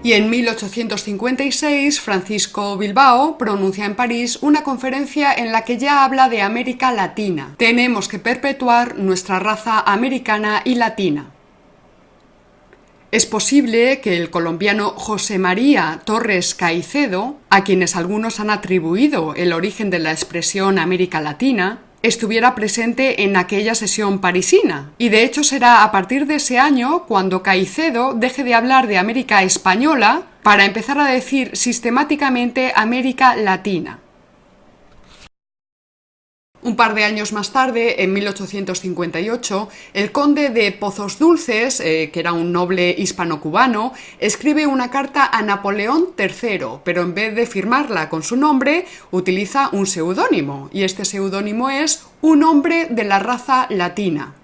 Y 0.02 0.12
en 0.12 0.30
1856 0.30 2.00
Francisco 2.00 2.78
Bilbao 2.78 3.36
pronuncia 3.36 3.84
en 3.84 3.96
París 3.96 4.38
una 4.40 4.62
conferencia 4.62 5.34
en 5.34 5.52
la 5.52 5.62
que 5.62 5.76
ya 5.76 6.04
habla 6.04 6.30
de 6.30 6.40
América 6.40 6.92
Latina. 6.92 7.54
Tenemos 7.58 8.08
que 8.08 8.18
perpetuar 8.18 8.96
nuestra 8.96 9.40
raza 9.40 9.80
americana 9.80 10.62
y 10.64 10.76
latina. 10.76 11.32
Es 13.10 13.24
posible 13.24 14.00
que 14.02 14.18
el 14.18 14.28
colombiano 14.28 14.90
José 14.90 15.38
María 15.38 16.02
Torres 16.04 16.54
Caicedo, 16.54 17.36
a 17.48 17.64
quienes 17.64 17.96
algunos 17.96 18.38
han 18.38 18.50
atribuido 18.50 19.34
el 19.34 19.54
origen 19.54 19.88
de 19.88 19.98
la 19.98 20.12
expresión 20.12 20.78
América 20.78 21.22
Latina, 21.22 21.78
estuviera 22.02 22.54
presente 22.54 23.22
en 23.22 23.38
aquella 23.38 23.74
sesión 23.74 24.18
parisina. 24.18 24.92
Y 24.98 25.08
de 25.08 25.24
hecho 25.24 25.42
será 25.42 25.84
a 25.84 25.90
partir 25.90 26.26
de 26.26 26.34
ese 26.34 26.58
año 26.58 27.04
cuando 27.06 27.42
Caicedo 27.42 28.12
deje 28.12 28.44
de 28.44 28.54
hablar 28.54 28.86
de 28.86 28.98
América 28.98 29.42
Española 29.42 30.24
para 30.42 30.66
empezar 30.66 31.00
a 31.00 31.10
decir 31.10 31.56
sistemáticamente 31.56 32.72
América 32.76 33.36
Latina. 33.36 34.00
Un 36.68 36.76
par 36.76 36.94
de 36.94 37.04
años 37.04 37.32
más 37.32 37.50
tarde, 37.50 38.02
en 38.02 38.12
1858, 38.12 39.70
el 39.94 40.12
conde 40.12 40.50
de 40.50 40.70
Pozos 40.70 41.18
Dulces, 41.18 41.80
eh, 41.80 42.10
que 42.12 42.20
era 42.20 42.34
un 42.34 42.52
noble 42.52 42.94
hispano-cubano, 42.98 43.94
escribe 44.18 44.66
una 44.66 44.90
carta 44.90 45.24
a 45.24 45.40
Napoleón 45.40 46.08
III, 46.18 46.80
pero 46.84 47.00
en 47.00 47.14
vez 47.14 47.34
de 47.34 47.46
firmarla 47.46 48.10
con 48.10 48.22
su 48.22 48.36
nombre, 48.36 48.84
utiliza 49.10 49.70
un 49.72 49.86
seudónimo, 49.86 50.68
y 50.70 50.82
este 50.82 51.06
seudónimo 51.06 51.70
es 51.70 52.02
un 52.20 52.44
hombre 52.44 52.88
de 52.90 53.04
la 53.04 53.18
raza 53.18 53.66
latina. 53.70 54.34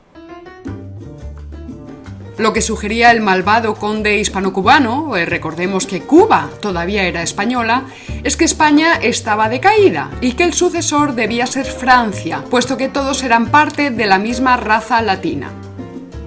Lo 2.37 2.53
que 2.53 2.63
sugería 2.63 3.13
el 3.13 3.21
malvado 3.21 3.77
conde 3.77 4.19
hispano-cubano, 4.19 5.17
eh, 5.17 5.25
recordemos 5.25 5.87
que 5.87 6.01
Cuba 6.01 6.51
todavía 6.61 7.05
era 7.05 7.23
española, 7.23 7.85
es 8.25 8.37
que 8.37 8.45
España 8.45 8.97
estaba 8.97 9.49
decaída 9.49 10.11
y 10.21 10.33
que 10.33 10.43
el 10.43 10.53
sucesor 10.53 11.15
debía 11.15 11.47
ser 11.47 11.65
Francia, 11.65 12.43
puesto 12.51 12.77
que 12.77 12.89
todos 12.89 13.23
eran 13.23 13.51
parte 13.51 13.91
de 13.91 14.07
la 14.07 14.19
misma 14.19 14.57
raza 14.57 15.01
latina. 15.01 15.53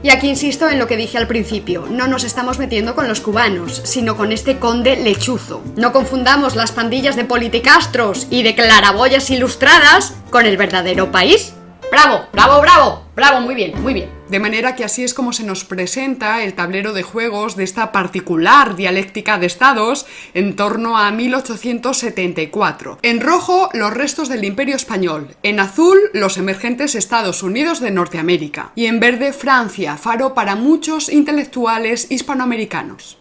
Y 0.02 0.10
aquí 0.10 0.30
insisto 0.30 0.70
en 0.70 0.80
lo 0.80 0.88
que 0.88 0.96
dije 0.96 1.18
al 1.18 1.28
principio, 1.28 1.86
no 1.90 2.08
nos 2.08 2.24
estamos 2.24 2.58
metiendo 2.58 2.96
con 2.96 3.10
los 3.10 3.20
cubanos, 3.20 3.82
sino 3.84 4.16
con 4.16 4.32
este 4.32 4.60
conde 4.60 4.96
lechuzo. 4.96 5.62
No 5.76 5.92
confundamos 5.92 6.56
las 6.56 6.72
pandillas 6.72 7.18
de 7.18 7.26
politicastros 7.26 8.28
y 8.30 8.44
de 8.44 8.56
claraboyas 8.56 9.30
ilustradas 9.30 10.14
con 10.30 10.46
el 10.46 10.56
verdadero 10.56 11.12
país. 11.12 11.54
¡Bravo, 11.92 12.22
bravo, 12.32 12.62
bravo! 12.62 13.04
¡Bravo, 13.16 13.42
muy 13.42 13.56
bien, 13.56 13.82
muy 13.82 13.94
bien! 13.94 14.17
De 14.30 14.40
manera 14.40 14.76
que 14.76 14.84
así 14.84 15.04
es 15.04 15.14
como 15.14 15.32
se 15.32 15.46
nos 15.46 15.64
presenta 15.64 16.44
el 16.44 16.54
tablero 16.54 16.92
de 16.92 17.04
juegos 17.04 17.56
de 17.56 17.64
esta 17.64 17.94
particular 17.94 18.76
dialéctica 18.76 19.38
de 19.38 19.48
estados 19.48 20.06
en 20.34 20.58
torno 20.58 20.98
a 20.98 21.12
1874. 21.12 23.00
En 23.04 23.22
rojo, 23.22 23.70
los 23.74 23.94
restos 23.94 24.28
del 24.28 24.44
Imperio 24.44 24.76
Español. 24.76 25.36
En 25.44 25.62
azul, 25.62 25.98
los 26.14 26.38
emergentes 26.38 26.96
Estados 26.96 27.42
Unidos 27.42 27.80
de 27.80 27.92
Norteamérica. 27.92 28.74
Y 28.76 28.88
en 28.88 29.00
verde, 29.00 29.32
Francia, 29.32 29.96
faro 29.96 30.34
para 30.34 30.56
muchos 30.56 31.08
intelectuales 31.08 32.08
hispanoamericanos. 32.10 33.18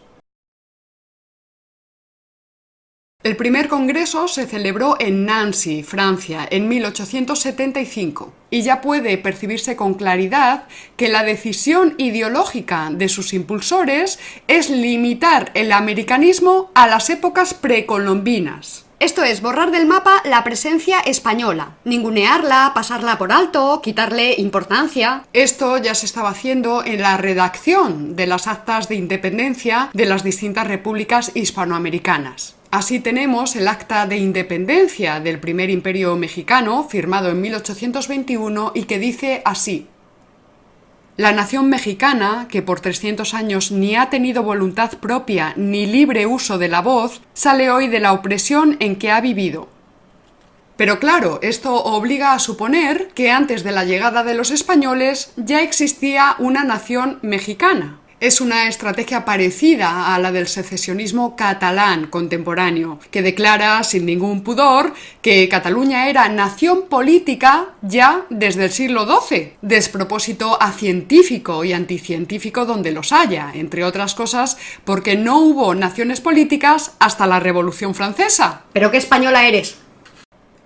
El 3.27 3.35
primer 3.35 3.67
congreso 3.67 4.29
se 4.29 4.47
celebró 4.47 4.95
en 5.01 5.25
Nancy, 5.25 5.83
Francia, 5.83 6.47
en 6.49 6.69
1875, 6.69 8.31
y 8.49 8.61
ya 8.61 8.79
puede 8.79 9.17
percibirse 9.17 9.75
con 9.75 9.95
claridad 9.95 10.63
que 10.95 11.09
la 11.09 11.23
decisión 11.23 11.93
ideológica 11.97 12.87
de 12.89 13.09
sus 13.09 13.33
impulsores 13.33 14.17
es 14.47 14.69
limitar 14.69 15.51
el 15.55 15.73
americanismo 15.73 16.71
a 16.73 16.87
las 16.87 17.09
épocas 17.09 17.53
precolombinas. 17.53 18.85
Esto 18.99 19.23
es 19.23 19.41
borrar 19.41 19.69
del 19.69 19.85
mapa 19.85 20.23
la 20.23 20.43
presencia 20.43 21.01
española, 21.01 21.75
ningunearla, 21.83 22.71
pasarla 22.73 23.19
por 23.19 23.31
alto, 23.31 23.81
quitarle 23.83 24.35
importancia. 24.39 25.23
Esto 25.33 25.77
ya 25.77 25.93
se 25.93 26.07
estaba 26.07 26.29
haciendo 26.29 26.83
en 26.83 27.01
la 27.01 27.17
redacción 27.17 28.15
de 28.15 28.25
las 28.25 28.47
actas 28.47 28.87
de 28.87 28.95
independencia 28.95 29.89
de 29.93 30.05
las 30.05 30.23
distintas 30.23 30.65
repúblicas 30.65 31.31
hispanoamericanas. 31.35 32.56
Así 32.69 32.99
tenemos 32.99 33.55
el 33.55 33.65
Acta 33.69 34.05
de 34.07 34.17
Independencia 34.17 35.21
del 35.21 35.39
primer 35.39 35.69
imperio 35.69 36.17
mexicano, 36.17 36.83
firmado 36.83 37.29
en 37.29 37.39
1821, 37.39 38.73
y 38.75 38.83
que 38.83 38.99
dice 38.99 39.41
así. 39.45 39.87
La 41.15 41.31
nación 41.31 41.69
mexicana, 41.69 42.47
que 42.49 42.61
por 42.61 42.81
300 42.81 43.33
años 43.33 43.71
ni 43.71 43.95
ha 43.95 44.09
tenido 44.09 44.43
voluntad 44.43 44.97
propia 44.99 45.53
ni 45.55 45.85
libre 45.85 46.25
uso 46.25 46.57
de 46.57 46.67
la 46.67 46.81
voz, 46.81 47.21
sale 47.33 47.71
hoy 47.71 47.87
de 47.87 48.01
la 48.01 48.11
opresión 48.11 48.75
en 48.81 48.97
que 48.97 49.11
ha 49.11 49.21
vivido. 49.21 49.69
Pero 50.75 50.99
claro, 50.99 51.39
esto 51.41 51.73
obliga 51.73 52.33
a 52.33 52.39
suponer 52.39 53.07
que 53.15 53.31
antes 53.31 53.63
de 53.63 53.71
la 53.71 53.85
llegada 53.85 54.25
de 54.25 54.35
los 54.35 54.51
españoles 54.51 55.31
ya 55.37 55.61
existía 55.61 56.35
una 56.37 56.65
nación 56.65 57.19
mexicana 57.21 58.01
es 58.19 58.41
una 58.41 58.67
estrategia 58.67 59.25
parecida 59.25 60.15
a 60.15 60.19
la 60.19 60.31
del 60.31 60.47
secesionismo 60.47 61.35
catalán 61.35 62.07
contemporáneo, 62.07 62.99
que 63.11 63.21
declara 63.21 63.83
sin 63.83 64.05
ningún 64.05 64.43
pudor 64.43 64.93
que 65.21 65.47
Cataluña 65.49 66.09
era 66.09 66.27
nación 66.27 66.87
política 66.89 67.69
ya 67.83 68.25
desde 68.29 68.65
el 68.65 68.71
siglo 68.71 69.05
XII, 69.05 69.53
despropósito 69.61 70.61
a 70.61 70.71
científico 70.71 71.63
y 71.63 71.73
anticientífico 71.73 72.65
donde 72.65 72.91
los 72.91 73.11
haya, 73.11 73.51
entre 73.53 73.83
otras 73.83 74.15
cosas 74.15 74.57
porque 74.83 75.15
no 75.15 75.39
hubo 75.39 75.75
naciones 75.75 76.19
políticas 76.19 76.93
hasta 76.99 77.27
la 77.27 77.39
Revolución 77.39 77.93
Francesa. 77.93 78.63
¿Pero 78.73 78.89
qué 78.89 78.97
española 78.97 79.47
eres? 79.47 79.77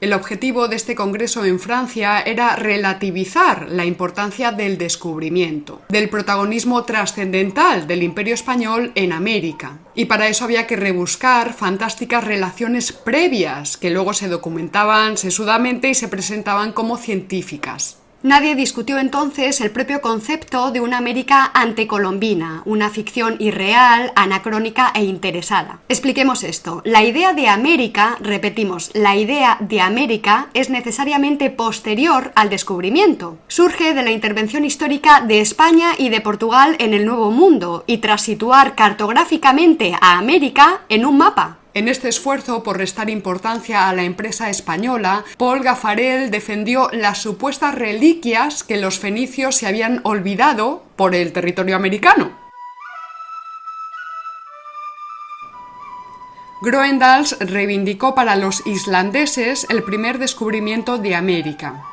El 0.02 0.14
objetivo 0.14 0.68
de 0.68 0.78
este 0.78 0.96
congreso 0.96 1.46
en 1.46 1.60
Francia 1.60 2.22
era 2.22 2.56
relativizar 2.56 3.70
la 3.70 3.86
importancia 3.86 4.52
del 4.52 4.80
descubrimiento, 4.80 5.80
del 5.90 6.10
protagonismo 6.10 6.84
trascendental 6.86 7.86
del 7.86 8.02
imperio 8.02 8.34
español 8.34 8.94
en 8.96 9.14
América. 9.14 9.78
Y 9.94 10.06
para 10.06 10.28
eso 10.28 10.46
había 10.46 10.66
que 10.66 10.76
rebuscar 10.76 11.54
fantásticas 11.54 12.24
relaciones 12.24 12.92
previas 12.92 13.78
que 13.78 13.92
luego 13.92 14.14
se 14.14 14.28
documentaban 14.28 15.18
sesudamente 15.18 15.90
y 15.90 15.94
se 15.94 16.08
presentaban 16.08 16.74
como 16.74 16.98
científicas. 16.98 18.00
Nadie 18.24 18.54
discutió 18.54 19.00
entonces 19.00 19.62
el 19.62 19.72
propio 19.72 20.00
concepto 20.00 20.70
de 20.70 20.80
una 20.80 21.00
América 21.00 21.50
antecolombina, 21.56 22.62
una 22.66 22.92
ficción 22.92 23.36
irreal, 23.40 24.12
anacrónica 24.16 24.92
e 24.94 25.04
interesada. 25.04 25.80
Expliquemos 25.90 26.44
esto. 26.44 26.84
La 26.86 27.04
idea 27.04 27.34
de 27.34 27.48
América, 27.48 28.18
repetimos, 28.20 28.92
la 28.94 29.16
idea 29.16 29.58
de 29.60 29.82
América 29.82 30.50
es 30.54 30.70
necesariamente 30.70 31.50
posterior 31.50 32.32
al 32.36 32.52
descubrimiento. 32.52 33.40
Surge 33.48 33.96
de 33.96 34.04
la 34.04 34.12
intervención 34.12 34.66
histórica 34.66 35.22
de 35.22 35.42
España 35.42 35.94
y 35.98 36.10
de 36.10 36.22
Portugal 36.22 36.76
en 36.78 36.94
el 36.94 37.08
Nuevo 37.08 37.32
Mundo 37.32 37.84
y 37.88 37.98
tras 37.98 38.22
situar 38.22 38.76
cartográficamente 38.76 39.96
a 40.00 40.20
América 40.20 40.82
en 40.90 41.06
un 41.08 41.18
mapa. 41.18 41.58
En 41.74 41.88
este 41.88 42.10
esfuerzo 42.10 42.64
por 42.64 42.78
restar 42.78 43.10
importancia 43.10 43.88
a 43.88 43.94
la 43.94 44.04
empresa 44.04 44.50
española, 44.50 45.24
Paul 45.38 45.62
Gafarel 45.64 46.30
defendió 46.30 46.90
las 46.92 47.20
supuestas 47.20 47.76
reliquias 47.76 48.66
que 48.66 48.76
los 48.76 49.00
fenicios 49.00 49.56
se 49.56 49.68
habían 49.68 50.02
olvidado 50.04 50.84
por 50.98 51.16
el 51.16 51.32
territorio 51.32 51.78
americano. 51.78 52.32
Groendals 56.62 57.38
reivindicó 57.40 58.14
para 58.14 58.36
los 58.36 58.68
islandeses 58.68 59.66
el 59.70 59.82
primer 59.82 60.20
descubrimiento 60.20 60.98
de 60.98 61.16
América. 61.16 61.86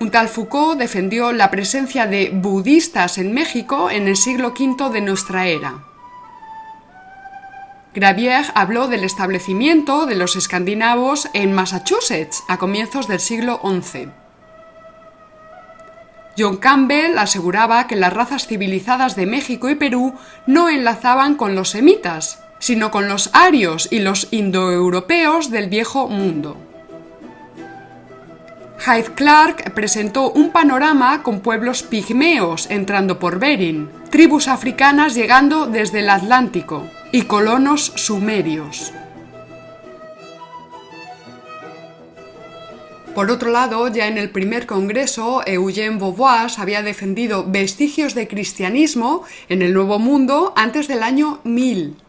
Un 0.00 0.10
tal 0.10 0.28
Foucault 0.28 0.78
defendió 0.80 1.30
la 1.30 1.50
presencia 1.50 2.08
de 2.08 2.30
budistas 2.34 3.18
en 3.18 3.32
México 3.32 3.88
en 3.88 4.08
el 4.08 4.16
siglo 4.16 4.48
V 4.48 4.90
de 4.90 5.00
nuestra 5.00 5.46
era. 5.46 5.91
Gravier 7.94 8.46
habló 8.54 8.88
del 8.88 9.04
establecimiento 9.04 10.06
de 10.06 10.14
los 10.14 10.34
escandinavos 10.36 11.28
en 11.34 11.52
Massachusetts 11.52 12.42
a 12.48 12.56
comienzos 12.56 13.06
del 13.06 13.20
siglo 13.20 13.60
XI. 13.62 14.08
John 16.38 16.56
Campbell 16.56 17.18
aseguraba 17.18 17.86
que 17.86 17.96
las 17.96 18.12
razas 18.12 18.46
civilizadas 18.46 19.14
de 19.14 19.26
México 19.26 19.68
y 19.68 19.74
Perú 19.74 20.14
no 20.46 20.70
enlazaban 20.70 21.34
con 21.34 21.54
los 21.54 21.68
semitas, 21.68 22.42
sino 22.58 22.90
con 22.90 23.08
los 23.08 23.28
arios 23.34 23.88
y 23.90 23.98
los 23.98 24.28
indoeuropeos 24.30 25.50
del 25.50 25.68
viejo 25.68 26.08
mundo. 26.08 26.71
Hyde 28.84 29.14
Clark 29.14 29.74
presentó 29.74 30.32
un 30.32 30.50
panorama 30.50 31.22
con 31.22 31.38
pueblos 31.38 31.84
pigmeos 31.84 32.68
entrando 32.68 33.20
por 33.20 33.38
Bering, 33.38 33.88
tribus 34.10 34.48
africanas 34.48 35.14
llegando 35.14 35.66
desde 35.66 36.00
el 36.00 36.10
Atlántico, 36.10 36.88
y 37.12 37.22
colonos 37.22 37.92
sumerios. 37.94 38.92
Por 43.14 43.30
otro 43.30 43.52
lado, 43.52 43.86
ya 43.86 44.08
en 44.08 44.18
el 44.18 44.30
primer 44.30 44.66
congreso, 44.66 45.42
Eugène 45.46 45.98
Beauvoir 45.98 46.50
había 46.56 46.82
defendido 46.82 47.44
vestigios 47.46 48.16
de 48.16 48.26
cristianismo 48.26 49.22
en 49.48 49.62
el 49.62 49.74
Nuevo 49.74 50.00
Mundo 50.00 50.52
antes 50.56 50.88
del 50.88 51.04
año 51.04 51.38
1000. 51.44 52.01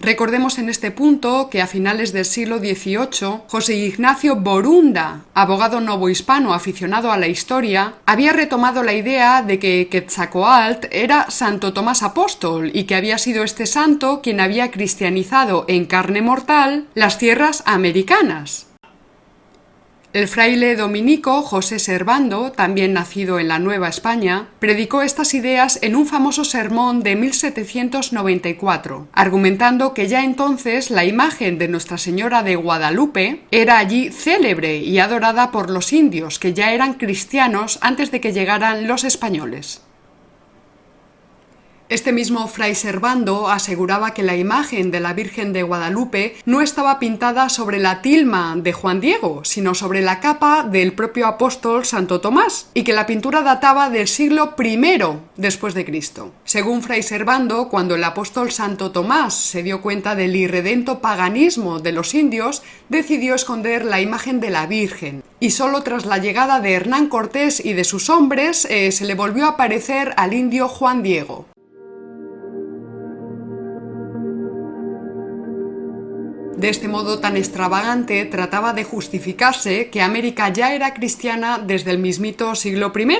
Recordemos 0.00 0.58
en 0.58 0.68
este 0.68 0.90
punto 0.90 1.48
que 1.50 1.62
a 1.62 1.66
finales 1.66 2.12
del 2.12 2.24
siglo 2.24 2.58
XVIII, 2.58 3.42
José 3.48 3.76
Ignacio 3.76 4.36
Borunda, 4.36 5.22
abogado 5.34 5.80
novohispano 5.80 6.52
aficionado 6.52 7.10
a 7.10 7.16
la 7.16 7.26
historia, 7.26 7.94
había 8.04 8.32
retomado 8.32 8.82
la 8.82 8.92
idea 8.92 9.42
de 9.42 9.58
que 9.58 9.88
Quetzalcoatl 9.90 10.88
era 10.90 11.30
Santo 11.30 11.72
Tomás 11.72 12.02
Apóstol 12.02 12.70
y 12.74 12.84
que 12.84 12.96
había 12.96 13.18
sido 13.18 13.44
este 13.44 13.66
santo 13.66 14.20
quien 14.22 14.40
había 14.40 14.70
cristianizado 14.70 15.64
en 15.68 15.86
carne 15.86 16.22
mortal 16.22 16.86
las 16.94 17.18
tierras 17.18 17.62
americanas. 17.66 18.73
El 20.14 20.28
fraile 20.28 20.76
dominico 20.76 21.42
José 21.42 21.80
Servando, 21.80 22.52
también 22.52 22.92
nacido 22.92 23.40
en 23.40 23.48
la 23.48 23.58
Nueva 23.58 23.88
España, 23.88 24.46
predicó 24.60 25.02
estas 25.02 25.34
ideas 25.34 25.80
en 25.82 25.96
un 25.96 26.06
famoso 26.06 26.44
sermón 26.44 27.02
de 27.02 27.16
1794, 27.16 29.08
argumentando 29.12 29.92
que 29.92 30.06
ya 30.06 30.22
entonces 30.22 30.92
la 30.92 31.04
imagen 31.04 31.58
de 31.58 31.66
Nuestra 31.66 31.98
Señora 31.98 32.44
de 32.44 32.54
Guadalupe 32.54 33.40
era 33.50 33.76
allí 33.78 34.12
célebre 34.12 34.76
y 34.76 35.00
adorada 35.00 35.50
por 35.50 35.68
los 35.68 35.92
indios, 35.92 36.38
que 36.38 36.54
ya 36.54 36.72
eran 36.72 36.94
cristianos 36.94 37.80
antes 37.80 38.12
de 38.12 38.20
que 38.20 38.32
llegaran 38.32 38.86
los 38.86 39.02
españoles. 39.02 39.83
Este 41.90 42.12
mismo 42.12 42.48
fray 42.48 42.74
Servando 42.74 43.50
aseguraba 43.50 44.14
que 44.14 44.22
la 44.22 44.36
imagen 44.36 44.90
de 44.90 45.00
la 45.00 45.12
Virgen 45.12 45.52
de 45.52 45.62
Guadalupe 45.62 46.34
no 46.46 46.62
estaba 46.62 46.98
pintada 46.98 47.50
sobre 47.50 47.78
la 47.78 48.00
tilma 48.00 48.56
de 48.56 48.72
Juan 48.72 49.02
Diego, 49.02 49.42
sino 49.44 49.74
sobre 49.74 50.00
la 50.00 50.18
capa 50.18 50.62
del 50.62 50.94
propio 50.94 51.26
apóstol 51.26 51.84
Santo 51.84 52.22
Tomás, 52.22 52.70
y 52.72 52.84
que 52.84 52.94
la 52.94 53.04
pintura 53.04 53.42
databa 53.42 53.90
del 53.90 54.08
siglo 54.08 54.54
I 54.58 54.78
después 55.36 55.74
de 55.74 55.84
Cristo. 55.84 56.32
Según 56.44 56.82
fray 56.82 57.02
Servando, 57.02 57.68
cuando 57.68 57.96
el 57.96 58.04
apóstol 58.04 58.50
Santo 58.50 58.90
Tomás 58.90 59.34
se 59.34 59.62
dio 59.62 59.82
cuenta 59.82 60.14
del 60.14 60.34
irredento 60.36 61.00
paganismo 61.00 61.80
de 61.80 61.92
los 61.92 62.14
indios, 62.14 62.62
decidió 62.88 63.34
esconder 63.34 63.84
la 63.84 64.00
imagen 64.00 64.40
de 64.40 64.48
la 64.48 64.66
Virgen, 64.66 65.22
y 65.38 65.50
solo 65.50 65.82
tras 65.82 66.06
la 66.06 66.16
llegada 66.16 66.60
de 66.60 66.72
Hernán 66.72 67.08
Cortés 67.08 67.62
y 67.62 67.74
de 67.74 67.84
sus 67.84 68.08
hombres 68.08 68.66
eh, 68.70 68.90
se 68.90 69.04
le 69.04 69.14
volvió 69.14 69.44
a 69.44 69.50
aparecer 69.50 70.14
al 70.16 70.32
indio 70.32 70.66
Juan 70.66 71.02
Diego. 71.02 71.44
De 76.64 76.70
este 76.70 76.88
modo 76.88 77.18
tan 77.18 77.36
extravagante 77.36 78.24
trataba 78.24 78.72
de 78.72 78.84
justificarse 78.84 79.90
que 79.90 80.00
América 80.00 80.48
ya 80.48 80.72
era 80.72 80.94
cristiana 80.94 81.58
desde 81.58 81.90
el 81.90 81.98
mismito 81.98 82.54
siglo 82.54 82.90
I. 82.96 83.18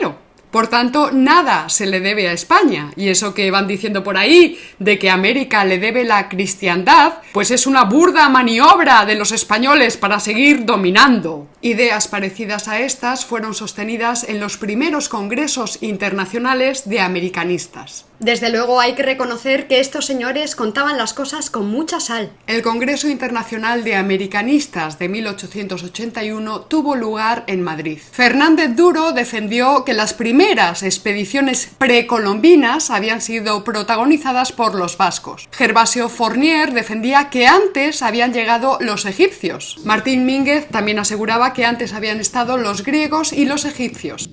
Por 0.50 0.68
tanto, 0.68 1.10
nada 1.12 1.68
se 1.68 1.84
le 1.84 2.00
debe 2.00 2.26
a 2.26 2.32
España. 2.32 2.92
Y 2.96 3.08
eso 3.08 3.34
que 3.34 3.50
van 3.50 3.66
diciendo 3.66 4.02
por 4.02 4.16
ahí 4.16 4.58
de 4.78 4.98
que 4.98 5.10
América 5.10 5.62
le 5.66 5.78
debe 5.78 6.04
la 6.04 6.30
cristiandad, 6.30 7.18
pues 7.34 7.50
es 7.50 7.66
una 7.66 7.84
burda 7.84 8.30
maniobra 8.30 9.04
de 9.04 9.14
los 9.14 9.30
españoles 9.30 9.98
para 9.98 10.20
seguir 10.20 10.64
dominando. 10.64 11.46
Ideas 11.60 12.08
parecidas 12.08 12.66
a 12.66 12.80
estas 12.80 13.26
fueron 13.26 13.52
sostenidas 13.52 14.24
en 14.26 14.40
los 14.40 14.56
primeros 14.56 15.10
congresos 15.10 15.82
internacionales 15.82 16.88
de 16.88 17.00
americanistas. 17.00 18.06
Desde 18.24 18.48
luego 18.48 18.80
hay 18.80 18.94
que 18.94 19.02
reconocer 19.02 19.68
que 19.68 19.80
estos 19.80 20.06
señores 20.06 20.56
contaban 20.56 20.96
las 20.96 21.12
cosas 21.12 21.50
con 21.50 21.66
mucha 21.66 22.00
sal. 22.00 22.32
El 22.46 22.62
Congreso 22.62 23.10
Internacional 23.10 23.84
de 23.84 23.96
Americanistas 23.96 24.98
de 24.98 25.10
1881 25.10 26.62
tuvo 26.62 26.96
lugar 26.96 27.44
en 27.48 27.60
Madrid. 27.60 27.98
Fernández 27.98 28.76
Duro 28.76 29.12
defendió 29.12 29.84
que 29.84 29.92
las 29.92 30.14
primeras 30.14 30.82
expediciones 30.82 31.68
precolombinas 31.76 32.88
habían 32.88 33.20
sido 33.20 33.62
protagonizadas 33.62 34.52
por 34.52 34.74
los 34.74 34.96
vascos. 34.96 35.46
Gervasio 35.52 36.08
Fournier 36.08 36.72
defendía 36.72 37.28
que 37.28 37.46
antes 37.46 38.00
habían 38.00 38.32
llegado 38.32 38.78
los 38.80 39.04
egipcios. 39.04 39.76
Martín 39.84 40.24
Mínguez 40.24 40.68
también 40.68 40.98
aseguraba 40.98 41.52
que 41.52 41.66
antes 41.66 41.92
habían 41.92 42.20
estado 42.20 42.56
los 42.56 42.84
griegos 42.84 43.34
y 43.34 43.44
los 43.44 43.66
egipcios. 43.66 44.30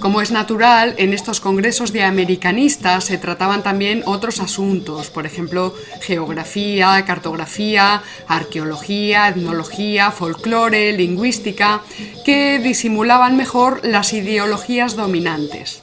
Como 0.00 0.20
es 0.20 0.30
natural, 0.30 0.94
en 0.98 1.14
estos 1.14 1.40
congresos 1.40 1.92
de 1.92 2.04
americanistas 2.04 3.04
se 3.04 3.18
trataban 3.18 3.62
también 3.62 4.02
otros 4.04 4.40
asuntos, 4.40 5.08
por 5.08 5.24
ejemplo, 5.24 5.74
geografía, 6.00 7.02
cartografía, 7.06 8.02
arqueología, 8.28 9.28
etnología, 9.28 10.10
folclore, 10.10 10.92
lingüística, 10.92 11.80
que 12.24 12.58
disimulaban 12.58 13.36
mejor 13.36 13.80
las 13.84 14.12
ideologías 14.12 14.96
dominantes. 14.96 15.80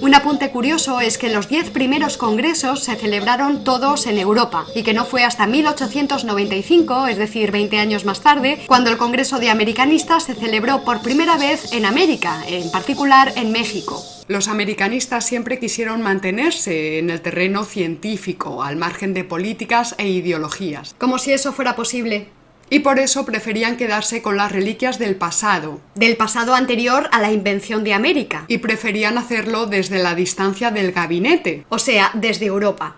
Un 0.00 0.14
apunte 0.14 0.52
curioso 0.52 1.00
es 1.00 1.18
que 1.18 1.28
los 1.28 1.48
diez 1.48 1.70
primeros 1.70 2.16
congresos 2.16 2.84
se 2.84 2.94
celebraron 2.94 3.64
todos 3.64 4.06
en 4.06 4.16
Europa 4.16 4.64
y 4.76 4.84
que 4.84 4.94
no 4.94 5.04
fue 5.04 5.24
hasta 5.24 5.48
1895, 5.48 7.08
es 7.08 7.18
decir, 7.18 7.50
20 7.50 7.80
años 7.80 8.04
más 8.04 8.20
tarde, 8.20 8.60
cuando 8.68 8.90
el 8.90 8.96
Congreso 8.96 9.40
de 9.40 9.50
Americanistas 9.50 10.22
se 10.22 10.34
celebró 10.34 10.84
por 10.84 11.02
primera 11.02 11.36
vez 11.36 11.72
en 11.72 11.84
América, 11.84 12.44
en 12.46 12.70
particular 12.70 13.32
en 13.34 13.50
México. 13.50 14.00
Los 14.28 14.46
americanistas 14.46 15.26
siempre 15.26 15.58
quisieron 15.58 16.00
mantenerse 16.00 16.98
en 16.98 17.10
el 17.10 17.20
terreno 17.20 17.64
científico, 17.64 18.62
al 18.62 18.76
margen 18.76 19.14
de 19.14 19.24
políticas 19.24 19.96
e 19.98 20.08
ideologías. 20.08 20.94
Como 20.98 21.18
si 21.18 21.32
eso 21.32 21.52
fuera 21.52 21.74
posible 21.74 22.28
y 22.70 22.80
por 22.80 22.98
eso 22.98 23.24
preferían 23.24 23.76
quedarse 23.76 24.22
con 24.22 24.36
las 24.36 24.52
reliquias 24.52 24.98
del 24.98 25.16
pasado. 25.16 25.80
Del 25.94 26.16
pasado 26.16 26.54
anterior 26.54 27.08
a 27.12 27.20
la 27.20 27.32
invención 27.32 27.84
de 27.84 27.94
América. 27.94 28.44
Y 28.48 28.58
preferían 28.58 29.18
hacerlo 29.18 29.66
desde 29.66 30.02
la 30.02 30.14
distancia 30.14 30.70
del 30.70 30.92
gabinete. 30.92 31.64
O 31.68 31.78
sea, 31.78 32.10
desde 32.14 32.46
Europa. 32.46 32.96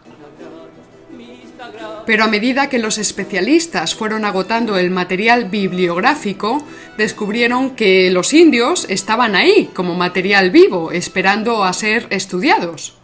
Pero 2.07 2.25
a 2.25 2.29
medida 2.29 2.69
que 2.69 2.79
los 2.79 2.99
especialistas 2.99 3.95
fueron 3.95 4.25
agotando 4.25 4.77
el 4.77 4.91
material 4.91 5.45
bibliográfico, 5.45 6.65
descubrieron 6.97 7.71
que 7.77 8.11
los 8.11 8.33
indios 8.33 8.87
estaban 8.89 9.37
ahí 9.37 9.71
como 9.75 9.95
material 9.95 10.51
vivo, 10.51 10.91
esperando 10.93 11.65
a 11.65 11.73
ser 11.73 12.07
estudiados. 12.11 13.00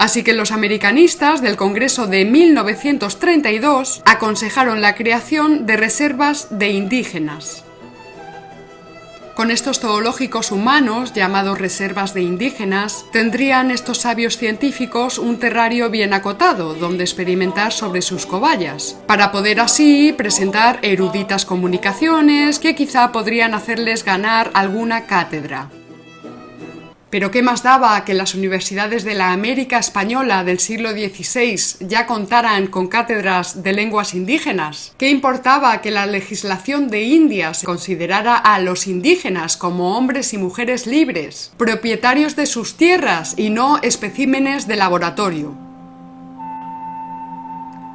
Así 0.00 0.22
que 0.22 0.32
los 0.32 0.50
americanistas 0.50 1.42
del 1.42 1.58
Congreso 1.58 2.06
de 2.06 2.24
1932 2.24 4.00
aconsejaron 4.06 4.80
la 4.80 4.94
creación 4.94 5.66
de 5.66 5.76
reservas 5.76 6.48
de 6.50 6.70
indígenas. 6.70 7.64
Con 9.34 9.50
estos 9.50 9.78
zoológicos 9.78 10.52
humanos, 10.52 11.12
llamados 11.12 11.58
reservas 11.58 12.14
de 12.14 12.22
indígenas, 12.22 13.04
tendrían 13.12 13.70
estos 13.70 13.98
sabios 13.98 14.38
científicos 14.38 15.18
un 15.18 15.38
terrario 15.38 15.90
bien 15.90 16.14
acotado 16.14 16.72
donde 16.72 17.04
experimentar 17.04 17.70
sobre 17.70 18.00
sus 18.00 18.24
cobayas, 18.24 18.96
para 19.06 19.30
poder 19.30 19.60
así 19.60 20.14
presentar 20.16 20.78
eruditas 20.80 21.44
comunicaciones 21.44 22.58
que 22.58 22.74
quizá 22.74 23.12
podrían 23.12 23.52
hacerles 23.52 24.02
ganar 24.02 24.50
alguna 24.54 25.04
cátedra. 25.04 25.68
Pero 27.10 27.32
¿qué 27.32 27.42
más 27.42 27.64
daba 27.64 28.04
que 28.04 28.14
las 28.14 28.34
universidades 28.34 29.04
de 29.04 29.14
la 29.14 29.32
América 29.32 29.78
española 29.78 30.44
del 30.44 30.60
siglo 30.60 30.92
XVI 30.92 31.86
ya 31.86 32.06
contaran 32.06 32.68
con 32.68 32.86
cátedras 32.86 33.62
de 33.62 33.72
lenguas 33.72 34.14
indígenas? 34.14 34.94
¿Qué 34.96 35.10
importaba 35.10 35.80
que 35.80 35.90
la 35.90 36.06
legislación 36.06 36.88
de 36.88 37.02
Indias 37.02 37.62
considerara 37.64 38.36
a 38.36 38.60
los 38.60 38.86
indígenas 38.86 39.56
como 39.56 39.96
hombres 39.96 40.32
y 40.32 40.38
mujeres 40.38 40.86
libres, 40.86 41.52
propietarios 41.56 42.36
de 42.36 42.46
sus 42.46 42.76
tierras 42.76 43.34
y 43.36 43.50
no 43.50 43.78
especímenes 43.82 44.68
de 44.68 44.76
laboratorio? 44.76 45.69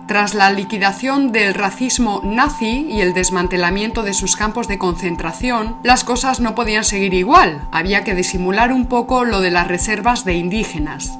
Tras 0.08 0.36
la 0.36 0.52
liquidación 0.52 1.32
del 1.32 1.56
racismo 1.56 2.22
nazi 2.24 2.86
y 2.88 3.02
el 3.02 3.15
desmantelamiento 3.15 4.04
de 4.04 4.13
sus 4.13 4.36
campos 4.36 4.68
de 4.68 4.78
concentración, 4.78 5.78
las 5.84 6.04
cosas 6.04 6.39
no 6.39 6.54
podían 6.54 6.84
seguir 6.84 7.15
igual, 7.15 7.68
había 7.72 8.04
que 8.04 8.13
disimular 8.13 8.72
un 8.72 8.86
poco 8.86 9.26
lo 9.26 9.41
de 9.41 9.50
las 9.50 9.68
reservas 9.68 10.24
de 10.24 10.36
indígenas. 10.36 11.18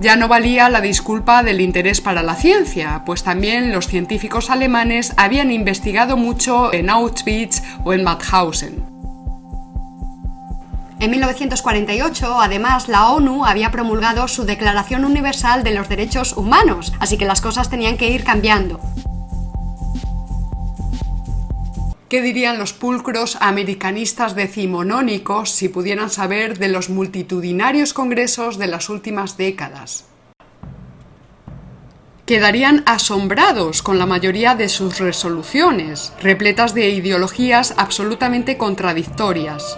Ya 0.00 0.16
no 0.16 0.26
valía 0.26 0.70
la 0.70 0.80
disculpa 0.80 1.42
del 1.42 1.60
interés 1.60 2.00
para 2.00 2.22
la 2.22 2.34
ciencia, 2.34 3.02
pues 3.04 3.22
también 3.22 3.72
los 3.72 3.88
científicos 3.88 4.48
alemanes 4.48 5.12
habían 5.18 5.52
investigado 5.52 6.16
mucho 6.16 6.72
en 6.72 6.88
Auschwitz 6.88 7.62
o 7.84 7.92
en 7.92 8.04
Mauthausen. 8.04 8.93
En 11.04 11.10
1948, 11.10 12.40
además, 12.40 12.88
la 12.88 13.10
ONU 13.10 13.44
había 13.44 13.70
promulgado 13.70 14.26
su 14.26 14.46
Declaración 14.46 15.04
Universal 15.04 15.62
de 15.62 15.72
los 15.72 15.90
Derechos 15.90 16.34
Humanos, 16.34 16.94
así 16.98 17.18
que 17.18 17.26
las 17.26 17.42
cosas 17.42 17.68
tenían 17.68 17.98
que 17.98 18.08
ir 18.08 18.24
cambiando. 18.24 18.80
¿Qué 22.08 22.22
dirían 22.22 22.58
los 22.58 22.72
pulcros 22.72 23.36
americanistas 23.42 24.34
decimonónicos 24.34 25.50
si 25.50 25.68
pudieran 25.68 26.08
saber 26.08 26.58
de 26.58 26.68
los 26.68 26.88
multitudinarios 26.88 27.92
congresos 27.92 28.56
de 28.56 28.68
las 28.68 28.88
últimas 28.88 29.36
décadas? 29.36 30.06
Quedarían 32.24 32.82
asombrados 32.86 33.82
con 33.82 33.98
la 33.98 34.06
mayoría 34.06 34.54
de 34.54 34.70
sus 34.70 35.00
resoluciones, 35.00 36.14
repletas 36.22 36.72
de 36.72 36.88
ideologías 36.88 37.74
absolutamente 37.76 38.56
contradictorias. 38.56 39.76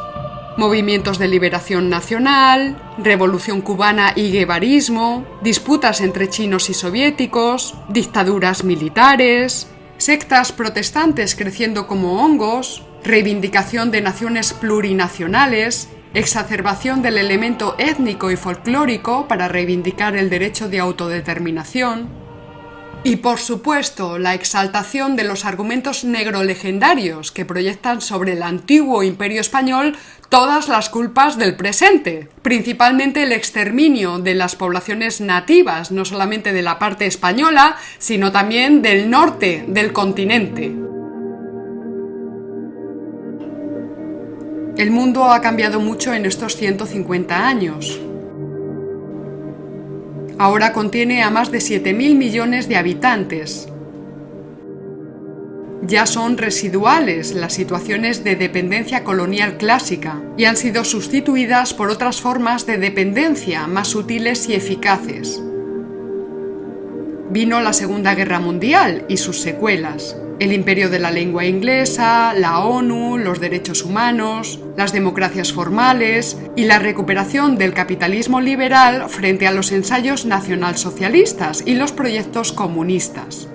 Movimientos 0.56 1.18
de 1.18 1.28
liberación 1.28 1.88
nacional, 1.90 2.76
revolución 2.98 3.60
cubana 3.60 4.12
y 4.16 4.30
guevarismo, 4.30 5.26
disputas 5.42 6.00
entre 6.00 6.28
chinos 6.28 6.70
y 6.70 6.74
soviéticos, 6.74 7.74
dictaduras 7.88 8.64
militares, 8.64 9.68
sectas 9.98 10.52
protestantes 10.52 11.34
creciendo 11.34 11.86
como 11.86 12.22
hongos, 12.22 12.84
reivindicación 13.04 13.90
de 13.90 14.00
naciones 14.00 14.52
plurinacionales, 14.52 15.88
exacerbación 16.14 17.02
del 17.02 17.18
elemento 17.18 17.74
étnico 17.78 18.30
y 18.30 18.36
folclórico 18.36 19.28
para 19.28 19.48
reivindicar 19.48 20.16
el 20.16 20.30
derecho 20.30 20.68
de 20.68 20.80
autodeterminación, 20.80 22.26
y 23.06 23.16
por 23.16 23.38
supuesto, 23.38 24.18
la 24.18 24.34
exaltación 24.34 25.14
de 25.14 25.22
los 25.22 25.44
argumentos 25.44 26.02
negro-legendarios 26.02 27.30
que 27.30 27.44
proyectan 27.44 28.00
sobre 28.00 28.32
el 28.32 28.42
antiguo 28.42 29.04
imperio 29.04 29.40
español 29.40 29.96
todas 30.28 30.68
las 30.68 30.90
culpas 30.90 31.38
del 31.38 31.56
presente, 31.56 32.28
principalmente 32.42 33.22
el 33.22 33.32
exterminio 33.32 34.18
de 34.18 34.34
las 34.34 34.56
poblaciones 34.56 35.20
nativas, 35.20 35.90
no 35.90 36.04
solamente 36.04 36.52
de 36.52 36.62
la 36.62 36.78
parte 36.78 37.06
española, 37.06 37.76
sino 37.98 38.32
también 38.32 38.82
del 38.82 39.10
norte 39.10 39.64
del 39.68 39.92
continente. 39.92 40.74
El 44.76 44.90
mundo 44.90 45.24
ha 45.24 45.40
cambiado 45.40 45.80
mucho 45.80 46.12
en 46.12 46.26
estos 46.26 46.56
150 46.56 47.48
años. 47.48 47.98
Ahora 50.38 50.74
contiene 50.74 51.22
a 51.22 51.30
más 51.30 51.50
de 51.50 51.58
7.000 51.58 52.14
millones 52.14 52.68
de 52.68 52.76
habitantes. 52.76 53.68
Ya 55.87 56.07
son 56.07 56.37
residuales 56.37 57.35
las 57.35 57.53
situaciones 57.53 58.25
de 58.25 58.35
dependencia 58.35 59.05
colonial 59.05 59.57
clásica 59.57 60.20
y 60.37 60.44
han 60.44 60.57
sido 60.57 60.85
sustituidas 60.85 61.75
por 61.75 61.90
otras 61.90 62.20
formas 62.20 62.66
de 62.66 62.77
dependencia 62.77 63.68
más 63.68 63.88
sutiles 63.88 64.49
y 64.49 64.55
eficaces. 64.55 65.40
Vino 67.31 67.61
la 67.61 67.72
Segunda 67.72 68.16
Guerra 68.16 68.40
Mundial 68.40 69.05
y 69.09 69.18
sus 69.18 69.40
secuelas, 69.40 70.16
el 70.40 70.53
imperio 70.53 70.90
de 70.90 70.99
la 70.99 71.12
lengua 71.12 71.44
inglesa, 71.44 72.35
la 72.35 72.59
ONU, 72.61 73.18
los 73.18 73.38
derechos 73.38 73.85
humanos, 73.85 74.59
las 74.77 74.92
democracias 74.92 75.53
formales 75.53 76.37
y 76.57 76.64
la 76.64 76.81
recuperación 76.81 77.59
del 77.59 77.75
capitalismo 77.75 78.40
liberal 78.40 79.09
frente 79.09 79.46
a 79.46 79.53
los 79.53 79.70
ensayos 79.70 80.27
nacionalsocialistas 80.27 81.62
y 81.64 81.75
los 81.75 81.92
proyectos 81.92 82.53
comunistas. 82.53 83.49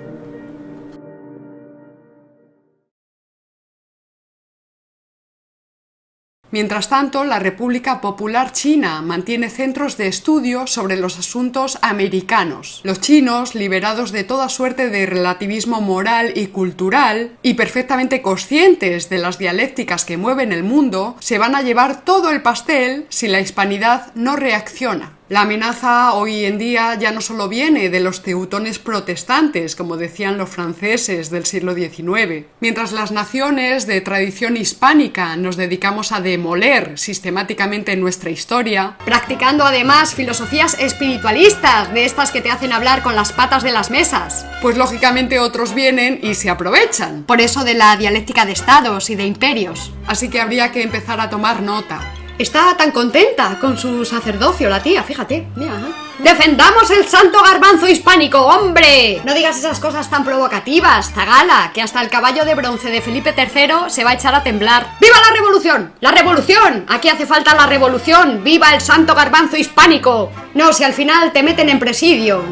Mientras 6.52 6.90
tanto, 6.90 7.24
la 7.24 7.40
República 7.40 8.02
Popular 8.02 8.52
China 8.52 9.02
mantiene 9.02 9.50
centros 9.50 9.96
de 9.96 10.08
estudio 10.08 10.68
sobre 10.68 10.98
los 10.98 11.18
asuntos 11.18 11.78
americanos. 11.82 12.82
Los 12.84 13.00
chinos, 13.00 13.56
liberados 13.56 14.12
de 14.12 14.26
toda 14.26 14.50
suerte 14.50 14.90
de 14.90 15.06
relativismo 15.06 15.80
moral 15.80 16.34
y 16.36 16.48
cultural, 16.48 17.38
y 17.42 17.54
perfectamente 17.54 18.22
conscientes 18.22 19.10
de 19.10 19.20
las 19.20 19.38
dialécticas 19.38 20.04
que 20.04 20.18
mueven 20.18 20.52
el 20.52 20.64
mundo, 20.64 21.16
se 21.20 21.38
van 21.38 21.56
a 21.56 21.62
llevar 21.62 22.04
todo 22.04 22.32
el 22.32 22.42
pastel 22.42 23.06
si 23.08 23.30
la 23.30 23.40
hispanidad 23.40 24.14
no 24.16 24.36
reacciona. 24.36 25.21
La 25.32 25.44
amenaza 25.44 26.12
hoy 26.16 26.44
en 26.44 26.58
día 26.58 26.96
ya 26.96 27.14
no 27.14 27.22
solo 27.22 27.48
viene 27.48 27.90
de 27.90 28.02
los 28.02 28.22
teutones 28.22 28.80
protestantes, 28.80 29.78
como 29.78 29.96
decían 29.96 30.38
los 30.38 30.50
franceses 30.50 31.30
del 31.30 31.46
siglo 31.46 31.74
XIX. 31.74 32.48
Mientras 32.60 32.92
las 32.92 33.14
naciones 33.14 33.88
de 33.88 34.02
tradición 34.02 34.58
hispánica 34.58 35.38
nos 35.38 35.56
dedicamos 35.56 36.12
a 36.12 36.20
demoler 36.20 37.00
sistemáticamente 37.00 37.96
nuestra 37.96 38.30
historia, 38.30 38.98
practicando 39.06 39.64
además 39.64 40.16
filosofías 40.16 40.78
espiritualistas, 40.78 41.94
de 41.94 42.04
estas 42.04 42.32
que 42.32 42.42
te 42.42 42.52
hacen 42.52 42.74
hablar 42.74 43.02
con 43.02 43.16
las 43.16 43.32
patas 43.32 43.64
de 43.64 43.72
las 43.72 43.90
mesas. 43.90 44.46
Pues 44.62 44.76
lógicamente 44.76 45.40
otros 45.40 45.74
vienen 45.74 46.20
y 46.22 46.36
se 46.36 46.50
aprovechan. 46.50 47.24
Por 47.24 47.40
eso 47.40 47.64
de 47.64 47.76
la 47.76 47.96
dialéctica 47.96 48.46
de 48.46 48.52
estados 48.52 49.10
y 49.10 49.16
de 49.16 49.28
imperios. 49.28 49.94
Así 50.08 50.30
que 50.30 50.42
habría 50.42 50.74
que 50.74 50.84
empezar 50.84 51.22
a 51.22 51.30
tomar 51.30 51.62
nota. 51.62 52.02
Está 52.42 52.76
tan 52.76 52.90
contenta 52.90 53.60
con 53.60 53.78
su 53.78 54.04
sacerdocio, 54.04 54.68
la 54.68 54.82
tía, 54.82 55.04
fíjate. 55.04 55.46
Mira. 55.56 55.74
¡Defendamos 56.18 56.90
el 56.90 57.08
santo 57.08 57.40
garbanzo 57.44 57.88
hispánico, 57.88 58.42
hombre! 58.42 59.22
No 59.24 59.36
digas 59.36 59.60
esas 59.60 59.80
cosas 59.80 60.10
tan 60.10 60.24
provocativas, 60.24 61.14
Zagala, 61.14 61.70
que 61.72 61.84
hasta 61.84 62.02
el 62.02 62.10
caballo 62.10 62.44
de 62.44 62.56
bronce 62.56 62.90
de 62.90 63.00
Felipe 63.00 63.36
III 63.38 63.90
se 63.92 64.04
va 64.04 64.10
a 64.10 64.14
echar 64.16 64.34
a 64.34 64.42
temblar. 64.42 64.88
¡Viva 65.00 65.18
la 65.20 65.36
revolución! 65.36 65.94
¡La 66.00 66.10
revolución! 66.10 66.86
Aquí 66.90 67.10
hace 67.10 67.28
falta 67.28 67.54
la 67.54 67.68
revolución. 67.68 68.44
¡Viva 68.44 68.74
el 68.74 68.82
santo 68.82 69.14
garbanzo 69.14 69.56
hispánico! 69.56 70.32
No, 70.56 70.74
si 70.74 70.84
al 70.84 70.94
final 70.94 71.32
te 71.32 71.44
meten 71.44 71.70
en 71.70 71.78
presidio. 71.78 72.44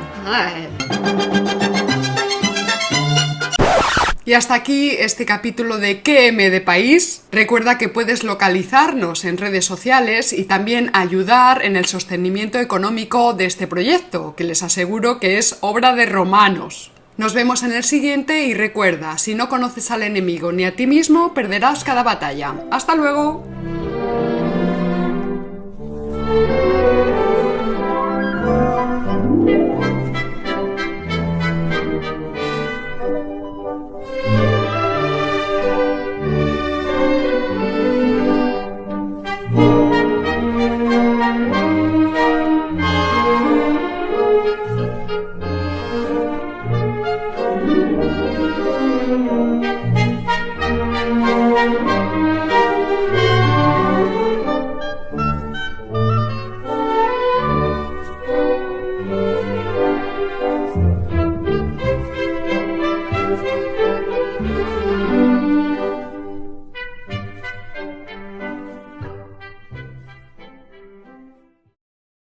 Y 4.30 4.36
hasta 4.36 4.54
aquí 4.54 4.92
este 4.92 5.26
capítulo 5.26 5.80
de 5.80 6.04
QM 6.04 6.38
de 6.52 6.62
País. 6.62 7.24
Recuerda 7.32 7.80
que 7.80 7.90
puedes 7.90 8.24
localizarnos 8.24 9.26
en 9.26 9.38
redes 9.38 9.66
sociales 9.66 10.34
y 10.34 10.44
también 10.44 10.92
ayudar 10.94 11.66
en 11.66 11.76
el 11.76 11.86
sostenimiento 11.86 12.60
económico 12.60 13.34
de 13.34 13.46
este 13.46 13.66
proyecto, 13.66 14.36
que 14.36 14.44
les 14.44 14.62
aseguro 14.62 15.20
que 15.20 15.40
es 15.40 15.58
obra 15.62 15.96
de 15.96 16.06
romanos. 16.06 16.92
Nos 17.18 17.34
vemos 17.34 17.64
en 17.64 17.74
el 17.74 17.84
siguiente 17.84 18.44
y 18.46 18.54
recuerda, 18.54 19.18
si 19.18 19.34
no 19.34 19.50
conoces 19.50 19.90
al 19.90 20.04
enemigo 20.04 20.52
ni 20.52 20.64
a 20.64 20.76
ti 20.76 20.86
mismo, 20.86 21.34
perderás 21.34 21.84
cada 21.84 22.04
batalla. 22.04 22.54
¡Hasta 22.70 22.94
luego! 22.94 23.44